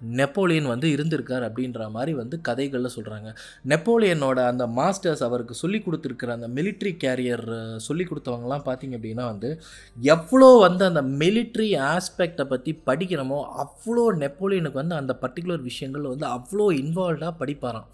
நெப்போலியன் 0.00 0.70
வந்து 0.72 0.88
இருந்திருக்கார் 0.88 1.46
அப்படின்ற 1.48 1.88
மாதிரி 1.90 2.12
வந்து 2.14 2.36
கதைகளில் 2.40 2.94
சொல்கிறாங்க 2.96 3.28
நெப்போலியனோட 3.68 4.38
அந்த 4.52 4.66
மாஸ்டர்ஸ் 4.78 5.22
அவருக்கு 5.22 5.54
சொல்லி 5.54 5.78
கொடுத்துருக்கிற 5.78 6.32
அந்த 6.38 6.48
மிலிட்ரி 6.48 6.92
கேரியர் 7.04 7.44
சொல்லி 7.78 8.06
கொடுத்தவங்கலாம் 8.06 8.66
பார்த்திங்க 8.68 8.98
அப்படின்னா 8.98 9.26
வந்து 9.32 9.50
எவ்வளோ 9.96 10.50
வந்து 10.58 10.84
அந்த 10.84 11.02
மிலிட்ரி 11.22 11.68
ஆஸ்பெக்டை 11.92 12.44
பற்றி 12.44 12.72
படிக்கிறோமோ 12.86 13.40
அவ்வளோ 13.64 14.04
நெப்போலியனுக்கு 14.22 14.82
வந்து 14.82 14.96
அந்த 15.00 15.12
பர்டிகுலர் 15.22 15.62
விஷயங்கள் 15.62 16.10
வந்து 16.12 16.26
அவ்வளோ 16.36 16.66
இன்வால்வ்டாக 16.82 17.34
படிப்பாராம். 17.40 17.86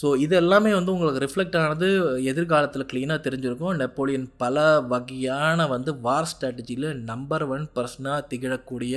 ஸோ 0.00 0.06
இது 0.24 0.34
எல்லாமே 0.36 0.72
வந்து 0.78 0.94
உங்களுக்கு 0.96 1.24
ரிஃப்ளெக்ட் 1.26 1.58
ஆனது 1.62 1.88
எதிர்காலத்தில் 2.32 2.88
க்ளீனாக 2.92 3.20
தெரிஞ்சிருக்கும். 3.26 3.74
நெப்போலியன் 3.82 4.28
பல 4.36 4.64
வகையான 4.92 5.66
வந்து 5.66 5.90
வார் 6.06 6.28
ஸ்ட்ராட்டஜியில் 6.32 6.88
நம்பர் 7.10 7.44
ஒன் 7.48 7.66
பர்சனாக 7.76 8.20
திகழக்கூடிய 8.30 8.94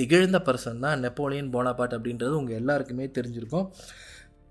திகழ்ந்த 0.00 0.40
பர்சன் 0.48 0.84
தான் 0.86 1.00
நெப்போலியன் 1.06 1.52
போனாபாட் 1.54 1.96
அப்படின்றது 1.98 2.36
உங்கள் 2.40 2.60
எல்லாருக்குமே 2.62 3.08
தெரிஞ்சிருக்கும். 3.18 3.68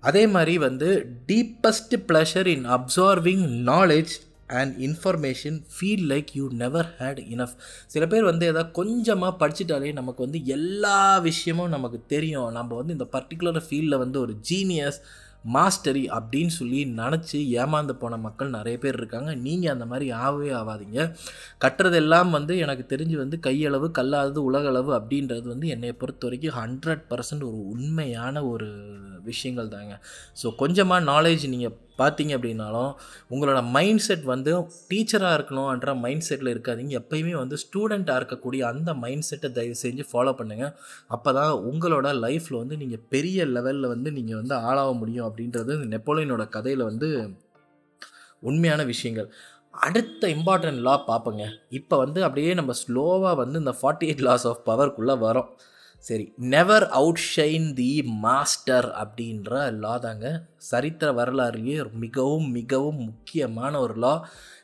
அதே 0.02 0.24
மாதிரி 0.34 0.56
வந்து 0.66 0.88
deepest 1.30 1.94
pleasure 2.08 2.50
in 2.56 2.66
absorbing 2.76 3.46
knowledge 3.70 4.12
and 4.58 4.72
information 4.86 5.58
feel 5.74 6.04
like 6.12 6.30
you 6.38 6.46
never 6.62 6.88
had 6.98 7.20
enough 7.34 7.52
சில 7.86 8.04
பேர் 8.12 8.24
வந்து 8.28 8.44
எதாவது 8.52 8.70
கொஞ்சமாக 8.78 9.32
படிச்சிட்டாலே 9.42 9.90
நமக்கு 9.98 10.24
வந்து 10.26 10.40
எல்லா 10.56 10.96
விஷயமும் 11.26 11.74
நமக்கு 11.76 11.98
தெரியும். 12.14 12.48
நம்ம 12.58 12.78
வந்து 12.80 12.96
இந்த 12.96 13.06
பர்டிகுலர் 13.16 13.60
ஃபீல்டில் 13.68 14.02
வந்து 14.04 14.18
ஒரு 14.20 14.34
ஜீனியஸ் 14.50 14.98
மாஸ்டரி 15.44 16.04
அப்படின்னு 16.18 16.46
சொல்லி 16.46 16.80
நினச்சி 16.84 17.38
ஏமாந்து 17.62 17.94
போன 17.94 18.16
மக்கள் 18.16 18.50
நிறைய 18.50 18.78
பேர் 18.78 18.94
இருக்காங்க. 18.94 19.34
நீங்கள் 19.34 19.72
அந்த 19.72 19.86
மாதிரி 19.86 20.10
ஆகவே 20.10 20.50
ஆகாதீங்க. 20.52 21.00
கட்டுறதெல்லாம் 21.60 22.30
வந்து 22.30 22.58
எனக்கு 22.58 22.96
தெரிஞ்சு 22.96 23.16
வந்து 23.16 23.38
கையளவு 23.42 23.90
கல்லாதது 23.90 24.42
உலகளவு 24.44 24.92
அப்படின்றது 24.98 25.46
வந்து 25.48 25.68
என்னை 25.68 25.92
பொறுத்த 25.92 26.26
வரைக்கும் 26.26 26.58
ஹண்ட்ரட் 26.60 27.04
பர்சன்ட் 27.10 27.42
ஒரு 27.42 27.60
உண்மையான 27.68 28.44
ஒரு 28.44 28.68
விஷயங்கள் 29.24 29.68
தாங்க 29.68 29.94
ஸோ 30.42 30.54
கொஞ்சமாக 30.56 31.04
நாலேஜ் 31.04 31.46
நீங்கள் 31.48 31.76
பார்த்தீங்க 31.98 32.32
அப்படின்னாலும் 32.36 32.90
உங்களோட 33.32 33.60
மைண்ட் 33.76 34.02
செட் 34.06 34.24
வந்து 34.32 34.52
டீச்சராக 34.90 35.36
இருக்கணும்ன்ற 35.38 35.92
மைண்ட் 36.04 36.26
செட்டில் 36.28 36.50
இருக்காதிங்க. 36.52 36.92
எப்பயுமே 37.00 37.34
வந்து 37.42 37.56
ஸ்டூடெண்ட்டாக 37.64 38.20
இருக்கக்கூடிய 38.20 38.62
அந்த 38.72 38.94
மைண்ட் 39.02 39.26
செட்டை 39.28 39.50
தயவு 39.58 39.76
செஞ்சு 39.82 40.04
ஃபாலோ 40.10 40.32
பண்ணுங்கள் 40.40 40.72
அப்போ 41.16 41.32
தான் 41.38 41.52
உங்களோட 41.70 42.08
லைஃப்பில் 42.24 42.60
வந்து 42.62 42.76
நீங்கள் 42.82 43.04
பெரிய 43.14 43.46
லெவலில் 43.56 43.92
வந்து 43.94 44.10
நீங்கள் 44.18 44.40
வந்து 44.40 44.54
ஆளாக 44.70 44.92
முடியும் 45.02 45.28
அப்படின்றது 45.28 45.72
இந்த 45.78 45.88
நெப்போலியனோட 45.96 46.46
கதையில் 46.56 46.88
வந்து 46.90 47.10
உண்மையான 48.50 48.84
விஷயங்கள். 48.92 49.30
அடுத்த 49.86 50.28
இம்பார்ட்டன்ட் 50.36 50.80
லா 50.86 50.94
பார்ப்போங்க 51.08 51.44
இப்போ 51.78 51.96
வந்து 52.04 52.20
அப்படியே 52.26 52.54
நம்ம 52.60 52.72
ஸ்லோவாக 52.82 53.34
வந்து 53.40 53.56
இந்த 53.58 53.74
ஃபார்ட்டி 53.80 54.06
எயிட் 54.08 54.24
லாஸ் 54.28 54.46
ஆஃப் 54.50 54.62
பவர்க்குள்ளே 54.70 55.14
வரோம். 55.26 55.50
சரி 56.08 56.24
never 56.36 56.84
out 56.88 57.22
shine 57.36 57.66
the 57.72 58.02
master 58.22 58.86
அப்படின்ற 59.02 59.50
லா 59.82 59.94
தாங்க. 59.98 60.26
சரித்திர 60.56 61.08
வரலாறுலேயே 61.12 61.76
மிகவும் 61.94 62.48
மிகவும் 62.50 63.00
முக்கியமான 63.08 63.80
ஒரு 63.80 63.96
லா 63.96 64.14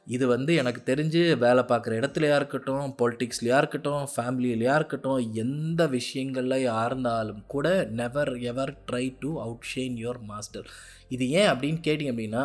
இது 0.07 0.25
வந்து 0.27 0.53
எனக்கு 0.55 0.81
தெரிஞ்சு 0.87 1.21
வேலை 1.37 1.63
பார்க்குற 1.63 1.93
இடத்துலையா 2.01 2.35
இருக்கட்டும் 2.37 2.91
பொலிட்டிக்ஸ்லையா 2.99 3.57
இருக்கட்டும் 3.59 4.05
ஃபேமிலியிலையா 4.13 4.75
இருக்கட்டும் 4.75 5.23
எந்த 5.37 5.87
விஷயங்களில் 5.89 6.59
இருந்தாலும் 6.83 7.41
கூட 7.47 7.69
never 7.93 8.33
ever 8.45 8.73
try 8.91 9.07
to 9.21 9.31
outshine 9.73 9.97
your 9.97 10.21
master 10.25 10.69
இது 11.09 11.25
ஏன் 11.33 11.51
அப்படின்னு 11.53 11.81
கேட்டிங்க 11.85 12.13
அப்படின்னா 12.13 12.45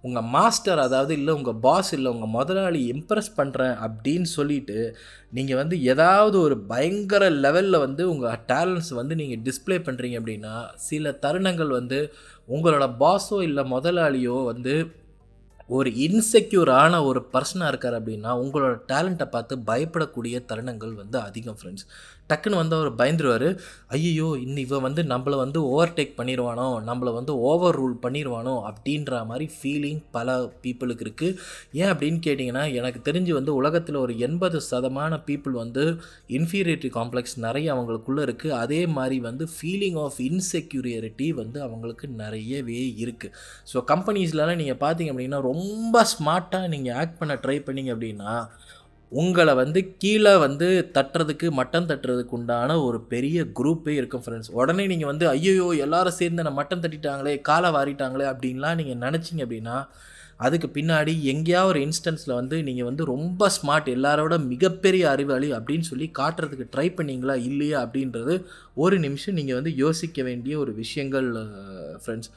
உங்கள் 0.00 0.28
மாஸ்டர் 0.32 0.80
அதாவது 0.80 1.12
இல்லை 1.14 1.32
உங்கள் 1.34 1.60
பாஸ் 1.60 1.92
இல்லை 1.92 2.08
உங்கள் 2.10 2.34
முதலாளி 2.34 2.80
இம்ப்ரெஸ் 2.92 3.30
பண்ணுறேன் 3.36 3.74
அப்படின்னு 3.86 4.28
சொல்லிட்டு 4.32 4.78
நீங்கள் 5.32 5.56
வந்து 5.56 5.76
ஏதாவது 5.84 6.36
ஒரு 6.40 6.56
பயங்கர 6.66 7.30
லெவலில் 7.38 7.78
வந்து 7.78 8.02
உங்கள் 8.08 8.42
டேலண்ட்ஸ் 8.48 8.92
வந்து 8.92 9.14
நீங்கள் 9.14 9.42
டிஸ்ப்ளே 9.42 9.78
பண்ணுறீங்க 9.86 10.18
அப்படின்னா 10.20 10.54
சில 10.82 11.16
தருணங்கள் 11.22 11.72
வந்து 11.72 11.98
உங்களோட 12.48 12.86
பாஸோ 13.00 13.38
இல்லை 13.42 13.64
முதலாளியோ 13.70 14.38
வந்து 14.44 14.74
ஒரு 15.68 15.90
இன்செக்யூரான 15.98 16.98
ஒரு 17.04 17.20
பர்சனாக 17.32 17.70
இருக்கார் 17.70 17.96
அப்படின்னா 17.98 18.32
உங்களோட 18.42 18.74
டேலண்ட்டை 18.88 19.26
பார்த்து 19.26 19.54
பயப்படக்கூடிய 19.66 20.36
தருணங்கள் 20.46 20.92
வந்து 20.94 21.18
அதிகம் 21.20 21.58
ஃப்ரெண்ட்ஸ் 21.58 21.86
டக்குன்னு 22.30 22.60
வந்து 22.60 22.76
அவர் 22.78 22.90
பயந்துருவார். 23.00 23.48
ஐயோ 23.96 24.28
இன்னும் 24.44 24.62
இவன் 24.64 24.84
வந்து 24.86 25.02
நம்மளை 25.12 25.36
வந்து 25.42 25.58
ஓவர்டேக் 25.72 26.16
பண்ணிடுவானோ 26.18 26.68
நம்மளை 26.88 27.12
வந்து 27.16 27.32
ஓவர் 27.48 27.78
ரூல் 27.78 27.96
பண்ணிடுவானோ 28.04 28.54
அப்படின்ற 28.70 29.20
மாதிரி 29.26 29.46
ஃபீலிங் 29.56 30.00
பல 30.10 30.30
பீப்புளுக்கு 30.62 31.04
இருக்குது 31.06 31.36
ஏன் 31.80 31.90
அப்படின்னு 31.92 32.20
கேட்டிங்கன்னா 32.26 32.64
எனக்கு 32.78 33.00
தெரிஞ்சு 33.08 33.32
வந்து 33.32 33.52
உலகத்தில் 33.60 34.02
ஒரு 34.02 34.14
எண்பது 34.26 34.60
சதமான 34.70 35.20
பீப்புள் 35.28 35.56
வந்து 35.62 35.84
இன்ஃபீரியாரிட்டி 36.36 36.90
காம்ப்ளெக்ஸ் 36.96 37.36
நிறைய 37.46 37.74
அவங்களுக்குள்ளே 37.74 38.24
இருக்குது 38.28 38.56
அதே 38.62 38.80
மாதிரி 38.96 39.18
வந்து 39.20 39.46
ஃபீலிங் 39.54 39.98
ஆஃப் 40.04 40.18
இன்செக்யூரியாரிட்டி 40.28 41.28
வந்து 41.34 41.60
அவங்களுக்கு 41.62 42.06
நிறையவே 42.16 42.80
இருக்குது 43.02 43.34
ஸோ 43.72 43.84
கம்பெனிஸ்லலாம் 43.92 44.60
நீங்கள் 44.62 44.82
பார்த்தீங்க 44.82 45.12
அப்படின்னா 45.14 45.40
ரொம்ப 45.46 46.04
ஸ்மார்ட்டாக 46.12 46.72
நீங்கள் 46.74 46.96
ஆக்ட் 46.96 47.18
பண்ண 47.18 47.36
ட்ரை 47.44 47.58
பண்ணீங்க 47.66 47.92
அப்படின்னா 47.94 48.32
உங்களை 49.12 49.52
வந்து 49.54 49.80
கீழே 49.98 50.32
வந்து 50.36 50.68
தட்டுறதுக்கு 50.94 51.48
மட்டம் 51.50 51.86
தட்டுறதுக்கு 51.86 52.32
உண்டான 52.32 52.78
ஒரு 52.80 52.98
பெரிய 53.04 53.44
குரூப்பே 53.58 53.92
இருக்கும் 53.96 54.24
ஃப்ரெண்ட்ஸ் 54.24 54.50
உடனே 54.52 54.84
நீங்கள் 54.86 55.10
வந்து 55.10 55.26
ஐயோ 55.28 55.68
எல்லாரும் 55.78 56.16
சேர்ந்து 56.16 56.42
நான் 56.42 56.58
மட்டம் 56.58 56.82
தட்டிட்டாங்களே 56.82 57.34
காலை 57.40 57.70
வாரிட்டாங்களே 57.70 58.26
அப்படின்லாம் 58.32 58.78
நீங்கள் 58.80 59.02
நினச்சிங்க 59.06 59.44
அப்படின்னா 59.46 59.76
அதுக்கு 60.40 60.68
பின்னாடி 60.74 61.12
எங்கேயாவது 61.24 61.70
ஒரு 61.70 61.80
இன்ஸ்டன்ஸில் 61.80 62.34
வந்து 62.34 62.56
நீங்கள் 62.62 62.88
வந்து 62.88 63.02
ரொம்ப 63.04 63.48
ஸ்மார்ட் 63.56 63.88
எல்லாரோட 63.88 64.34
மிகப்பெரிய 64.46 65.04
அறிவாளி 65.10 65.48
அப்படின்னு 65.52 65.88
சொல்லி 65.88 66.06
காட்டுறதுக்கு 66.18 66.66
ட்ரை 66.74 66.88
பண்ணீங்களா 66.90 67.36
இல்லையா 67.42 67.78
அப்படின்றது 67.84 68.34
ஒரு 68.76 68.98
நிமிஷம் 68.98 69.34
நீங்கள் 69.34 69.54
வந்து 69.54 69.72
யோசிக்க 69.76 70.22
வேண்டிய 70.22 70.56
ஒரு 70.58 70.74
விஷயங்கள் 70.74 71.30
ஃப்ரெண்ட்ஸ் 72.02 72.30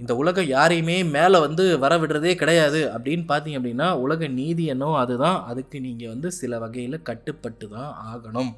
இந்த 0.00 0.12
உலகம் 0.22 0.48
யாரையுமே 0.56 0.96
மேலே 1.16 1.38
வந்து 1.44 1.64
வர 1.84 1.92
விடுறதே 2.00 2.32
கிடையாது 2.40 2.80
அப்படின்னு 2.94 3.24
பார்த்தீங்க 3.30 3.58
அப்படின்னா 3.60 3.88
உலக 4.04 4.28
நீதி 4.40 4.64
என்னோ 4.74 4.90
அதுதான். 5.02 5.38
அதுக்கு 5.50 5.78
நீங்கள் 5.86 6.12
வந்து 6.14 6.30
சில 6.40 6.58
வகையில் 6.64 7.06
கட்டுப்பட்டு 7.10 7.68
தான் 7.76 7.92
ஆகணும். 8.12 8.50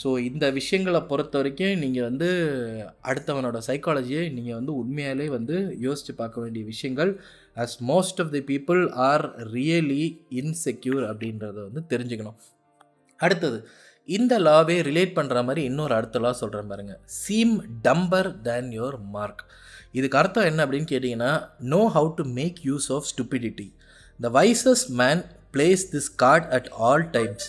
ஸோ 0.00 0.08
இந்த 0.28 0.44
விஷயங்களை 0.58 1.00
பொறுத்த 1.10 1.34
வரைக்கும் 1.40 1.80
நீங்கள் 1.84 2.06
வந்து 2.08 2.28
அடுத்தவனோட 3.10 3.58
சைக்காலஜியை 3.68 4.22
நீங்கள் 4.36 4.58
வந்து 4.58 4.72
உண்மையாலே 4.82 5.26
வந்து 5.36 5.56
யோசித்து 5.86 6.12
பார்க்க 6.20 6.44
வேண்டிய 6.44 6.62
விஷயங்கள் 6.72 7.10
as 7.64 7.76
most 7.90 8.20
of 8.24 8.32
the 8.36 8.42
people 8.50 8.82
are 9.08 9.24
really 9.56 10.04
insecure 10.40 11.04
அப்படின்றத 11.10 11.58
வந்து 11.68 11.82
தெரிஞ்சுக்கணும். 11.92 12.38
அடுத்தது 13.20 13.58
இந்த 14.08 14.34
லாவே 14.38 14.76
ரிலேட் 14.82 15.16
பண்ணுற 15.16 15.42
மாதிரி 15.44 15.62
இன்னொரு 15.64 15.94
அடுத்த 15.94 16.20
லா 16.20 16.30
சொல்கிறேன் 16.38 16.70
பாருங்கள் 16.70 17.00
seem 17.16 17.54
dumber 17.82 18.30
than 18.42 18.70
your 18.72 18.96
mark 19.10 19.42
இதுக்கு 19.92 20.18
அர்த்தம் 20.18 20.48
என்ன 20.50 20.60
அப்படின்னு 20.64 20.90
கேட்டிங்கன்னா 20.90 21.32
know 21.72 21.80
how 21.96 22.08
to 22.14 22.24
make 22.32 22.58
use 22.64 22.88
of 22.92 23.06
stupidity 23.10 23.66
the 24.20 24.30
wisest 24.30 24.84
man 25.00 25.22
plays 25.54 25.84
this 25.90 26.10
card 26.16 26.48
at 26.50 26.68
all 26.82 27.06
times 27.10 27.46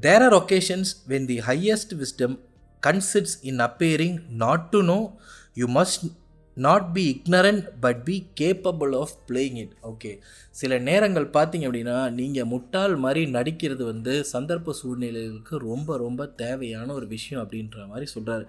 there 0.00 0.24
are 0.24 0.36
occasions 0.40 0.92
when 1.06 1.26
the 1.26 1.38
highest 1.48 1.94
wisdom 2.02 2.36
consists 2.82 3.36
in 3.42 3.60
appearing 3.60 4.16
not 4.36 4.66
to 4.70 4.80
know 4.84 4.98
you 5.56 5.68
must 5.74 6.04
not 6.58 6.86
be 6.94 7.02
ignorant 7.10 7.64
but 7.80 8.00
be 8.04 8.16
capable 8.40 8.92
of 8.94 9.12
playing 9.28 9.58
it 9.58 9.74
okay 9.82 10.12
சில 10.50 10.78
நேரங்கள் 10.80 11.26
பார்த்தீங்க 11.34 11.66
அப்படின்னா 11.68 11.96
நீங்கள் 12.14 12.48
முட்டாள் 12.48 12.94
மாதிரி 12.96 13.22
நடிக்கிறது 13.30 13.84
வந்து 13.84 14.14
சந்தர்ப்ப 14.32 14.74
சூழ்நிலைகளுக்கு 14.80 15.56
ரொம்ப 15.64 15.98
ரொம்ப 15.98 16.26
தேவையான 16.36 16.88
ஒரு 16.92 17.06
விஷயம் 17.06 17.42
அப்படின்ற 17.44 17.86
மாதிரி 17.86 18.08
சொல்கிறாரு 18.14 18.44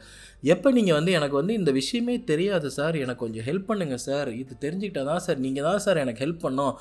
எப்போ 0.46 0.72
நீங்கள் 0.72 0.98
வந்து 1.00 1.12
எனக்கு 1.12 1.38
வந்து 1.38 1.54
இந்த 1.54 1.72
விஷயமே 1.72 2.18
தெரியாது 2.24 2.70
சார் 2.72 2.98
எனக்கு 2.98 3.24
கொஞ்சம் 3.26 3.48
ஹெல்ப் 3.48 3.70
பண்ணுங்கள் 3.70 4.04
சார் 4.04 4.32
இது 4.36 4.56
தெரிஞ்சுக்கிட்டா 4.62 5.06
தான் 5.06 5.26
சார் 5.28 5.40
நீங்கள் 5.40 5.68
தான் 5.70 5.80
சார் 5.80 5.98
எனக்கு 5.98 6.24
ஹெல்ப் 6.26 6.46
பண்ணோம் 6.46 6.76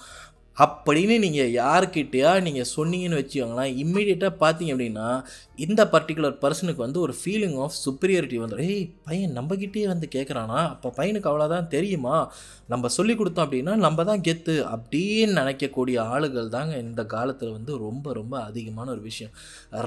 அப்படின்னு 0.59 1.17
நீங்கள் 1.19 1.51
யாருக்கிட்டேயா 1.53 2.31
நீங்கள் 2.43 2.71
சொன்னீங்கன்னு 2.77 3.19
வச்சுக்கோங்களேன் 3.21 3.75
இம்மிடியேட்டாக 3.83 4.33
பார்த்தீங்க 4.41 4.73
அப்படின்னா 4.75 5.09
இந்த 5.57 5.83
பர்டிகுலர் 5.93 6.35
பர்சனுக்கு 6.43 6.83
வந்து 6.87 7.01
ஒரு 7.01 7.15
ஃபீலிங் 7.21 7.57
ஆஃப் 7.65 7.77
சுப்பீரியாரிட்டி 7.85 8.39
வந்துடும் 8.43 8.67
ஏய் 8.69 8.91
பையன் 9.05 9.37
நம்மக்கிட்டே 9.39 9.85
வந்து 9.87 10.09
கேட்குறானா 10.17 10.59
அப்போ 10.75 10.93
பையனுக்கு 10.97 11.31
அவ்வளோதான் 11.31 11.69
தெரியுமா? 11.69 12.17
நம்ம 12.67 12.89
சொல்லி 12.89 13.15
கொடுத்தோம் 13.15 13.47
அப்படின்னா 13.47 13.75
நம்ம 13.77 14.05
தான் 14.05 14.21
கெத்து. 14.21 14.57
அப்படின்னு 14.75 15.39
நினைக்கக்கூடிய 15.41 15.97
ஆளுகள் 16.15 16.49
தாங்க 16.49 16.75
இந்த 16.79 17.05
காலத்தில் 17.07 17.53
வந்து 17.53 17.73
ரொம்ப 17.79 18.13
ரொம்ப 18.13 18.35
அதிகமான 18.43 18.91
ஒரு 18.91 19.01
விஷயம். 19.01 19.33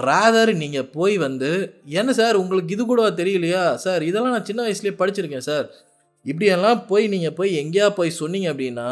ரேதர் 0.07 0.53
நீங்கள் 0.55 0.89
போய் 0.97 1.17
வந்து 1.17 1.51
என்ன 1.85 2.13
சார் 2.13 2.35
உங்களுக்கு 2.35 2.73
இது 2.73 2.85
கூட 2.85 3.09
தெரியலையா? 3.21 3.63
சார் 3.75 4.03
இதெல்லாம் 4.03 4.35
நான் 4.35 4.49
சின்ன 4.51 4.61
வயசுலேயே 4.67 4.95
படிச்சிருக்கேன் 5.01 5.47
சார். 5.51 5.67
இப்படியெல்லாம் 6.25 6.85
போய் 6.87 7.05
நீங்கள் 7.07 7.33
போய் 7.33 7.51
எங்கேயா 7.63 7.89
போய் 7.89 8.19
சொன்னீங்க 8.21 8.47
அப்படின்னா 8.53 8.89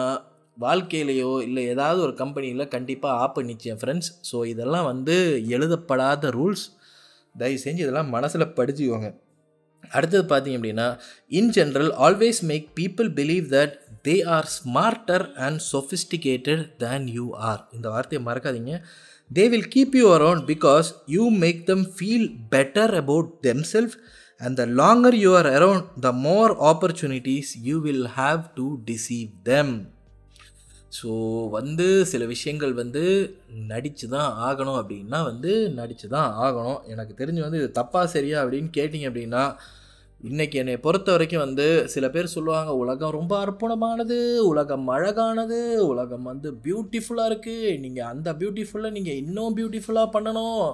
வாழ்க்கையிலையோ 0.60 1.32
இல்லை 1.48 1.64
ஏதாவது 1.74 2.00
ஒரு 2.06 2.14
கம்பெனியில் 2.22 2.72
கண்டிப்பாக 2.76 3.20
ஆப் 3.24 3.36
பண்ணிச்சேன் 3.38 3.80
ஃப்ரெண்ட்ஸ் 3.82 4.10
ஸோ 4.30 4.38
இதெல்லாம் 4.54 4.88
வந்து 4.92 5.16
எழுதப்படாத 5.56 6.32
ரூல்ஸ் 6.38 6.66
தயவு 7.36 7.60
செஞ்சு 7.66 7.84
இதெல்லாம் 7.86 8.14
மனசில் 8.16 8.54
படிச்சுக்கோங்க. 8.58 9.10
அடுத்தது 9.96 10.24
பார்த்தீங்க 10.32 10.58
அப்படின்னா 10.60 10.88
in 11.40 11.52
general 11.58 11.92
always 12.06 12.42
make 12.50 12.66
people 12.80 13.10
believe 13.20 13.46
that 13.54 13.76
they 14.08 14.16
are 14.36 14.48
smarter 14.58 15.26
and 15.46 15.60
sophisticated 15.72 16.64
than 16.84 17.06
you 17.18 17.26
are 17.50 17.62
இந்த 17.78 17.88
வார்த்தையை 17.94 18.22
மறக்காதீங்க. 18.28 18.74
They 19.32 19.44
will 19.54 19.70
keep 19.76 19.96
you 20.00 20.06
around 20.18 20.44
because 20.52 20.88
you 21.16 21.24
make 21.44 21.62
them 21.72 21.86
feel 21.96 22.28
better 22.56 22.94
about 23.02 23.30
them 23.48 23.64
self 23.74 23.96
and 24.42 24.58
the 24.62 24.66
longer 24.82 25.18
you 25.24 25.32
are 25.40 25.50
around 25.58 25.88
the 26.08 26.12
more 26.28 26.54
opportunities 26.72 27.52
you 27.70 27.78
will 27.88 28.08
have 28.20 28.42
to 28.60 28.68
deceive 28.92 29.30
them 29.44 29.74
so 30.98 31.10
வந்து 31.50 31.88
சில 32.12 32.24
விஷயங்கள் 32.26 32.72
வந்து 32.74 33.04
நடித்து 33.72 34.06
தான் 34.10 34.30
ஆகணும் 34.48 34.80
அப்படின்னா 34.82 35.20
வந்து 35.24 35.52
நடித்து 35.80 36.08
தான் 36.08 36.32
ஆகணும். 36.46 36.80
எனக்கு 36.94 37.14
தெரிஞ்சு 37.20 37.42
வந்து 37.46 37.60
இது 37.62 37.68
தப்பா 37.72 38.02
சரியா 38.06 38.38
அப்படின்னு 38.44 38.70
கேட்டிங்க 38.78 39.10
அப்படின்னா 39.12 39.44
இன்றைக்கி 40.24 40.56
என்னை 40.62 40.74
பொறுத்த 40.86 41.10
வரைக்கும் 41.12 41.44
வந்து 41.44 41.68
சில 41.94 42.06
பேர் 42.10 42.34
சொல்லுவாங்க 42.34 42.72
உலகம் 42.76 43.14
ரொம்ப 43.18 43.34
அற்புதமானது 43.46 44.18
உலகம் 44.52 44.88
அழகானது 44.96 45.60
உலகம் 45.92 46.26
வந்து 46.32 46.50
பியூட்டிஃபுல்லாக 46.66 47.30
இருக்குது 47.32 47.78
நீங்கள் 47.84 48.10
அந்த 48.14 48.34
பியூட்டிஃபுல்லாக 48.42 48.96
நீங்கள் 48.98 49.20
இன்னும் 49.24 49.56
பியூட்டிஃபுல்லாக 49.60 50.14
பண்ணணும். 50.16 50.68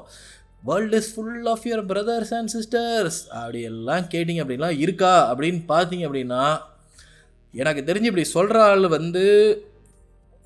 World 0.63 0.97
is 1.01 1.11
full 1.15 1.47
of 1.53 1.67
your 1.69 1.85
brothers 1.91 2.33
and 2.37 2.53
sisters 2.55 3.19
அப்படி 3.39 3.61
எல்லாம் 3.71 4.07
கேட்டிங்க 4.13 4.43
அப்படின்லாம் 4.43 4.81
இருக்கா? 4.85 5.13
அப்படின்னு 5.31 5.61
பார்த்தீங்க 5.73 6.07
அப்படின்னா 6.09 6.43
எனக்கு 7.53 7.81
தெரிஞ்சு 7.89 8.09
இப்படி 8.11 8.27
சொல்கிற 8.37 8.57
ஆள் 8.63 8.87
வந்து 8.97 9.25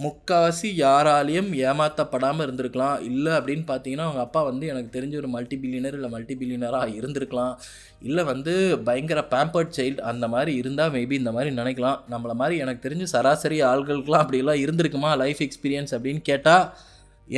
முக்கால்வாசி 0.04 0.70
யாராலையும் 0.84 1.50
ஏமாற்றப்படாமல் 1.70 2.46
இருந்திருக்கலாம். 2.46 2.98
இல்லை 3.10 3.32
அப்படின்னு 3.38 3.66
பார்த்தீங்கன்னா 3.72 4.06
அவங்க 4.08 4.22
அப்பா 4.26 4.42
வந்து 4.50 4.66
எனக்கு 4.74 4.92
தெரிஞ்ச 4.98 5.16
ஒரு 5.22 5.30
மல்டி 5.36 5.58
பில்லியனர் 5.64 5.98
இல்லை 5.98 6.10
மல்டி 6.16 6.36
பில்லியனராக 6.42 6.96
இருந்திருக்கலாம். 7.00 7.56
இல்லை 8.10 8.24
வந்து 8.32 8.54
பயங்கர 8.90 9.22
பேம்பர்ட் 9.34 9.76
சைல்டு 9.80 10.06
அந்த 10.12 10.28
மாதிரி 10.36 10.54
இருந்தால் 10.62 10.94
மேபி 10.98 11.18
இந்த 11.22 11.34
மாதிரி 11.38 11.52
நினைக்கலாம். 11.62 12.00
நம்மளை 12.14 12.36
மாதிரி 12.44 12.58
எனக்கு 12.66 12.86
தெரிஞ்சு 12.88 13.08
சராசரி 13.16 13.60
ஆள்களுக்கெலாம் 13.72 14.24
அப்படிலாம் 14.26 14.64
இருந்திருக்குமா? 14.66 15.12
லைஃப் 15.24 15.44
எக்ஸ்பீரியன்ஸ் 15.48 15.96
அப்படின்னு 15.98 16.24
கேட்டால் 16.32 16.66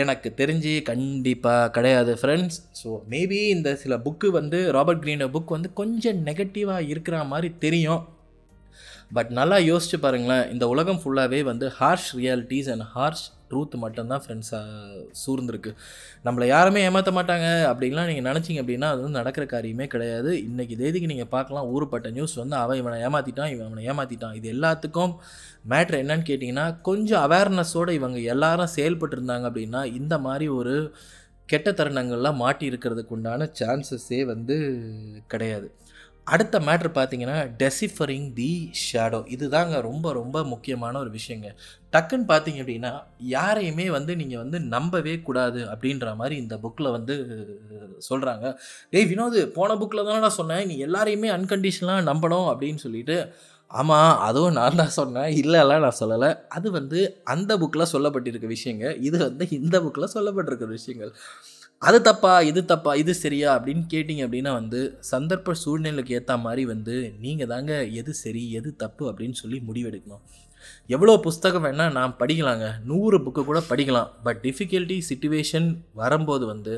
எனக்கு 0.02 0.30
தெரிஞ்சு 0.40 0.74
கண்டிப்பாக 0.90 1.72
கிடையாது 1.76 2.12
ஃப்ரெண்ட்ஸ் 2.20 2.58
ஸோ 2.82 2.90
மேபி 3.14 3.40
இந்த 3.56 3.70
சில 3.82 3.94
புக்கு 4.06 4.28
வந்து 4.40 4.60
ராபர்ட் 4.76 5.04
க்ரீன 5.06 5.28
புக் 5.34 5.56
வந்து 5.58 5.70
கொஞ்சம் 5.80 6.20
நெகட்டிவாக 6.28 6.90
இருக்கிற 6.94 7.18
மாதிரி 7.32 7.50
தெரியும். 7.66 8.04
பட் 9.18 9.30
நல்லா 9.40 9.58
யோசிச்சு 9.72 9.98
பாருங்களேன் 10.06 10.50
இந்த 10.54 10.66
உலகம் 10.74 11.00
ஃபுல்லாகவே 11.04 11.40
வந்து 11.44 11.68
harsh 11.80 12.10
realities 12.22 12.70
and 12.74 12.86
harsh 12.96 13.24
truth 13.50 13.74
மட்டும்தான் 13.84 14.22
ஃப்ரெண்ட்ஸாக 14.24 15.00
சூழ்ந்திருக்கு. 15.22 15.72
நம்மளை 16.26 16.46
யாருமே 16.48 16.84
ஏமாற்ற 16.88 17.12
மாட்டாங்க 17.18 17.48
அப்படின்லாம் 17.72 18.10
நீங்கள் 18.10 18.28
நினச்சிங்க 18.30 18.62
அப்படின்னா 18.64 18.90
அது 18.94 19.02
வந்து 19.02 19.20
நடக்கிற 19.20 19.46
காரியமே 19.46 19.88
கிடையாது. 19.88 20.32
இன்றைக்கி 20.50 20.76
தேதிக்கு 20.82 21.12
நீங்கள் 21.14 21.32
பார்க்கலாம் 21.36 21.70
ஊருப்பட்ட 21.74 22.10
நியூஸ் 22.12 22.36
வந்து 22.42 22.56
அவன் 22.56 22.80
இவனை 22.82 23.00
ஏமாற்றிட்டான் 23.08 23.52
இவன் 23.54 23.68
அவனை 23.70 23.84
ஏமாற்றிட்டான் 23.92 24.38
இது 24.40 24.50
எல்லாத்துக்கும் 24.56 25.14
மேட்ரு 25.74 26.00
என்னன்னு 26.04 26.28
கேட்டிங்கன்னா 26.30 26.68
கொஞ்சம் 26.82 27.24
அவேர்னஸோடு 27.28 27.98
இவங்க 28.00 28.20
எல்லாரும் 28.36 28.74
செயல்பட்டு 28.78 29.18
இருந்தாங்க 29.18 29.48
அப்படின்னா 29.52 29.84
இந்த 30.00 30.18
மாதிரி 30.28 30.48
ஒரு 30.60 30.76
கெட்ட 31.46 31.70
தருணங்கள்லாம் 31.72 32.42
மாட்டி 32.46 32.66
இருக்கிறதுக்கு 32.72 33.16
உண்டான 33.16 33.48
சான்சஸே 33.60 34.20
வந்து 34.26 34.56
கிடையாது. 35.28 35.68
அடுத்த 36.34 36.56
மேட்ரு 36.68 36.90
பார்த்தீங்கன்னா 36.98 37.38
டெசிஃபரிங் 37.62 38.28
தி 38.34 38.50
ஷேடோ 38.84 39.20
இதுதாங்க 39.36 39.76
ரொம்ப 39.88 40.08
ரொம்ப 40.20 40.38
முக்கியமான 40.52 41.00
ஒரு 41.00 41.12
விஷயங்க. 41.18 41.48
டக்குன்னு 41.94 42.28
பார்த்தீங்க 42.32 42.60
அப்படின்னா 42.64 42.92
யாரையுமே 43.36 43.86
வந்து 43.98 44.14
நீங்கள் 44.22 44.42
வந்து 44.44 44.60
நம்பவே 44.76 45.16
கூடாது 45.28 45.62
அப்படின்ற 45.74 46.16
மாதிரி 46.22 46.36
இந்த 46.44 46.58
புக்கில் 46.64 46.96
வந்து 46.98 47.16
சொல்கிறாங்க 48.10 48.46
டேய் 48.94 49.10
வினோது 49.12 49.42
போன 49.58 49.76
புக்கில் 49.82 50.08
தானே 50.10 50.22
நான் 50.26 50.40
சொன்னேன். 50.42 50.66
நீ 50.72 50.78
எல்லாரையுமே 50.88 51.32
அன்கண்டிஷனலாக 51.38 52.08
நம்பணும் 52.12 52.50
அப்படின்னு 52.54 52.84
சொல்லிட்டு 52.88 53.18
ஆமாம் 53.72 54.14
அதுவும் 54.28 54.58
நான் 54.60 54.80
தான் 54.80 54.96
சொன்னேன். 55.00 55.30
இல்லைலாம் 55.42 55.84
நான் 55.86 56.00
சொல்லலை. 56.00 56.30
அது 56.58 56.68
வந்து 56.72 57.00
அந்த 57.34 57.52
புக்கில் 57.62 57.92
சொல்லப்பட்டிருக்க 57.94 58.48
விஷயங்க. 58.56 58.88
இது 59.08 59.18
வந்து 59.28 59.46
இந்த 59.60 59.78
புக்கில் 59.86 60.14
சொல்லப்பட்டிருக்க 60.16 60.68
விஷயங்கள். 60.78 61.14
அது 61.88 62.00
தப்பா 62.08 62.32
இது 62.48 62.62
தப்பா 62.72 62.92
இது 63.02 63.14
சரியா 63.22 63.48
அப்படின்னு 63.58 63.84
கேட்டிங்க 63.94 64.24
அப்படின்னா 64.26 64.52
வந்து 64.58 64.80
சந்தர்ப்ப 65.12 65.54
சூழ்நிலைக்கு 65.62 66.16
ஏற்ற 66.18 66.34
மாதிரி 66.44 66.64
வந்து 66.72 66.96
நீங்கள் 67.24 67.50
தாங்க 67.52 67.72
எது 68.02 68.12
சரி 68.24 68.44
எது 68.60 68.70
தப்பு 68.84 69.04
அப்படின்னு 69.12 69.38
சொல்லி 69.40 69.60
முடிவெடுக்கணும். 69.70 70.22
எவ்வளோ 70.96 71.14
புஸ்தகம் 71.26 71.64
வேணால் 71.66 71.96
நான் 71.98 72.14
படிக்கலாங்க. 72.20 72.68
நூறு 72.90 73.18
புக்கு 73.26 73.42
கூட 73.50 73.60
படிக்கலாம். 73.70 74.12
பட் 74.26 74.40
டிஃபிகல்ட்டி 74.46 74.98
சுச்சுவேஷன் 75.10 75.68
வரும்போது 76.02 76.46
வந்து 76.52 76.74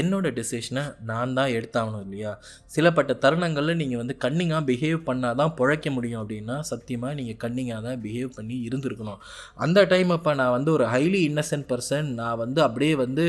என்னோடய 0.00 0.36
டிசிஷனை 0.38 0.84
நான் 1.10 1.36
தான் 1.38 1.52
எடுத்தாகணும் 1.58 2.04
இல்லையா? 2.06 2.32
சிலப்பட்ட 2.76 3.18
தருணங்களில் 3.26 3.80
நீங்கள் 3.82 4.02
வந்து 4.02 4.16
கன்னிங்காக 4.24 4.64
பிஹேவ் 4.70 4.98
பண்ணால் 5.10 5.38
தான் 5.42 5.54
பிழைக்க 5.60 5.90
முடியும் 5.98 6.22
அப்படின்னா 6.22 6.58
சத்தியமாக 6.72 7.14
நீங்கள் 7.20 7.40
கன்னிங்காக 7.46 7.82
தான் 7.90 8.02
பிஹேவ் 8.06 8.36
பண்ணி 8.40 8.58
இருந்திருக்கணும். 8.70 9.22
அந்த 9.66 9.86
டைம் 9.94 10.16
அப்போ 10.18 10.34
நான் 10.42 10.56
வந்து 10.58 10.72
ஒரு 10.78 10.86
ஹைலி 10.96 11.22
இன்னசென்ட் 11.30 11.70
பர்சன் 11.72 12.10
நான் 12.22 12.42
வந்து 12.44 12.62
அப்படியே 12.68 12.96
வந்து 13.06 13.26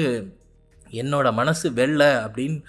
என்னோடய 0.92 1.32
மனசு 1.34 1.68
வெள்ளை 1.74 2.12
அப்படின்னு 2.26 2.62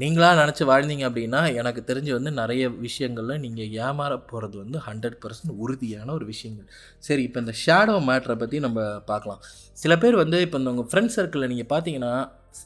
நீங்களாக 0.00 0.38
நினச்சி 0.40 0.64
வாழ்ந்தீங்க 0.70 1.04
அப்படின்னா 1.08 1.54
எனக்கு 1.54 1.80
தெரிஞ்சு 1.86 2.12
வந்து 2.12 2.30
நிறைய 2.30 2.68
விஷயங்களில் 2.68 3.40
நீங்கள் 3.40 3.70
ஏமாற 3.86 4.12
போகிறது 4.30 4.56
வந்து 4.58 4.78
ஹண்ட்ரட் 4.78 5.18
பர்சன்ட் 5.22 5.54
உறுதியான 5.56 6.12
ஒரு 6.12 6.24
விஷயங்கள். 6.24 6.68
சரி 6.98 7.22
இப்போ 7.22 7.40
இந்த 7.40 7.54
ஷேடோ 7.64 7.96
மேட்ரை 8.08 8.36
பற்றி 8.38 8.58
நம்ம 8.58 8.80
பார்க்கலாம். 9.04 9.40
சில 9.72 9.96
பேர் 9.96 10.16
வந்து 10.16 10.40
இப்போ 10.40 10.58
இந்த 10.58 10.70
உங்கள் 10.70 10.90
ஃப்ரெண்ட் 10.92 11.14
சர்க்கிளில் 11.16 11.50
நீங்கள் 11.54 11.70
பார்த்தீங்கன்னா 11.74 12.12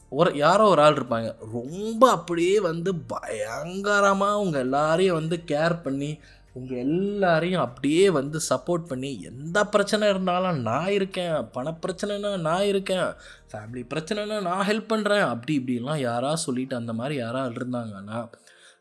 ஒரு 0.09 0.29
யாரோ 0.35 0.67
ஒரு 0.67 0.81
ஆள் 0.81 0.97
இருப்பாங்க. 0.99 1.29
ரொம்ப 1.53 2.11
அப்படியே 2.11 2.59
வந்து 2.59 2.95
பயங்கரமாக 2.95 4.37
அவங்க 4.37 4.59
எல்லாரையும் 4.59 5.19
வந்து 5.21 5.37
கேர் 5.47 5.77
பண்ணி 5.81 6.11
உங்கள் 6.53 6.77
எல்லாரையும் 6.77 7.61
அப்படியே 7.61 8.09
வந்து 8.09 8.39
சப்போர்ட் 8.49 8.85
பண்ணி 8.87 9.21
எந்த 9.21 9.63
பிரச்சனை 9.65 10.09
இருந்தாலும் 10.09 10.59
நான் 10.61 10.91
இருக்கேன் 10.91 11.37
பணப்பிரச்சனைனா 11.53 12.39
நான் 12.39 12.65
இருக்கேன் 12.65 13.09
ஃபேமிலி 13.51 13.83
பிரச்சனைனா 13.93 14.41
நான் 14.41 14.67
ஹெல்ப் 14.67 14.91
பண்ணுறேன் 14.93 15.25
அப்படி 15.27 15.59
இப்படிலாம் 15.59 15.99
யாராக 15.99 16.35
சொல்லிட்டு 16.35 16.75
அந்த 16.75 16.93
மாதிரி 16.93 17.15
யாராக 17.15 17.49
இருந்தாங்கன்னா 17.49 18.19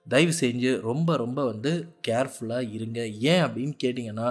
தயவு 0.08 0.32
செஞ்சு 0.40 0.80
ரொம்ப 0.80 1.16
ரொம்ப 1.16 1.44
வந்து 1.44 1.72
கேர்ஃபுல்லாக 2.08 2.70
இருங்க. 2.72 3.00
ஏன் 3.06 3.44
அப்படின்னு 3.46 3.74
கேட்டிங்கன்னா 3.84 4.28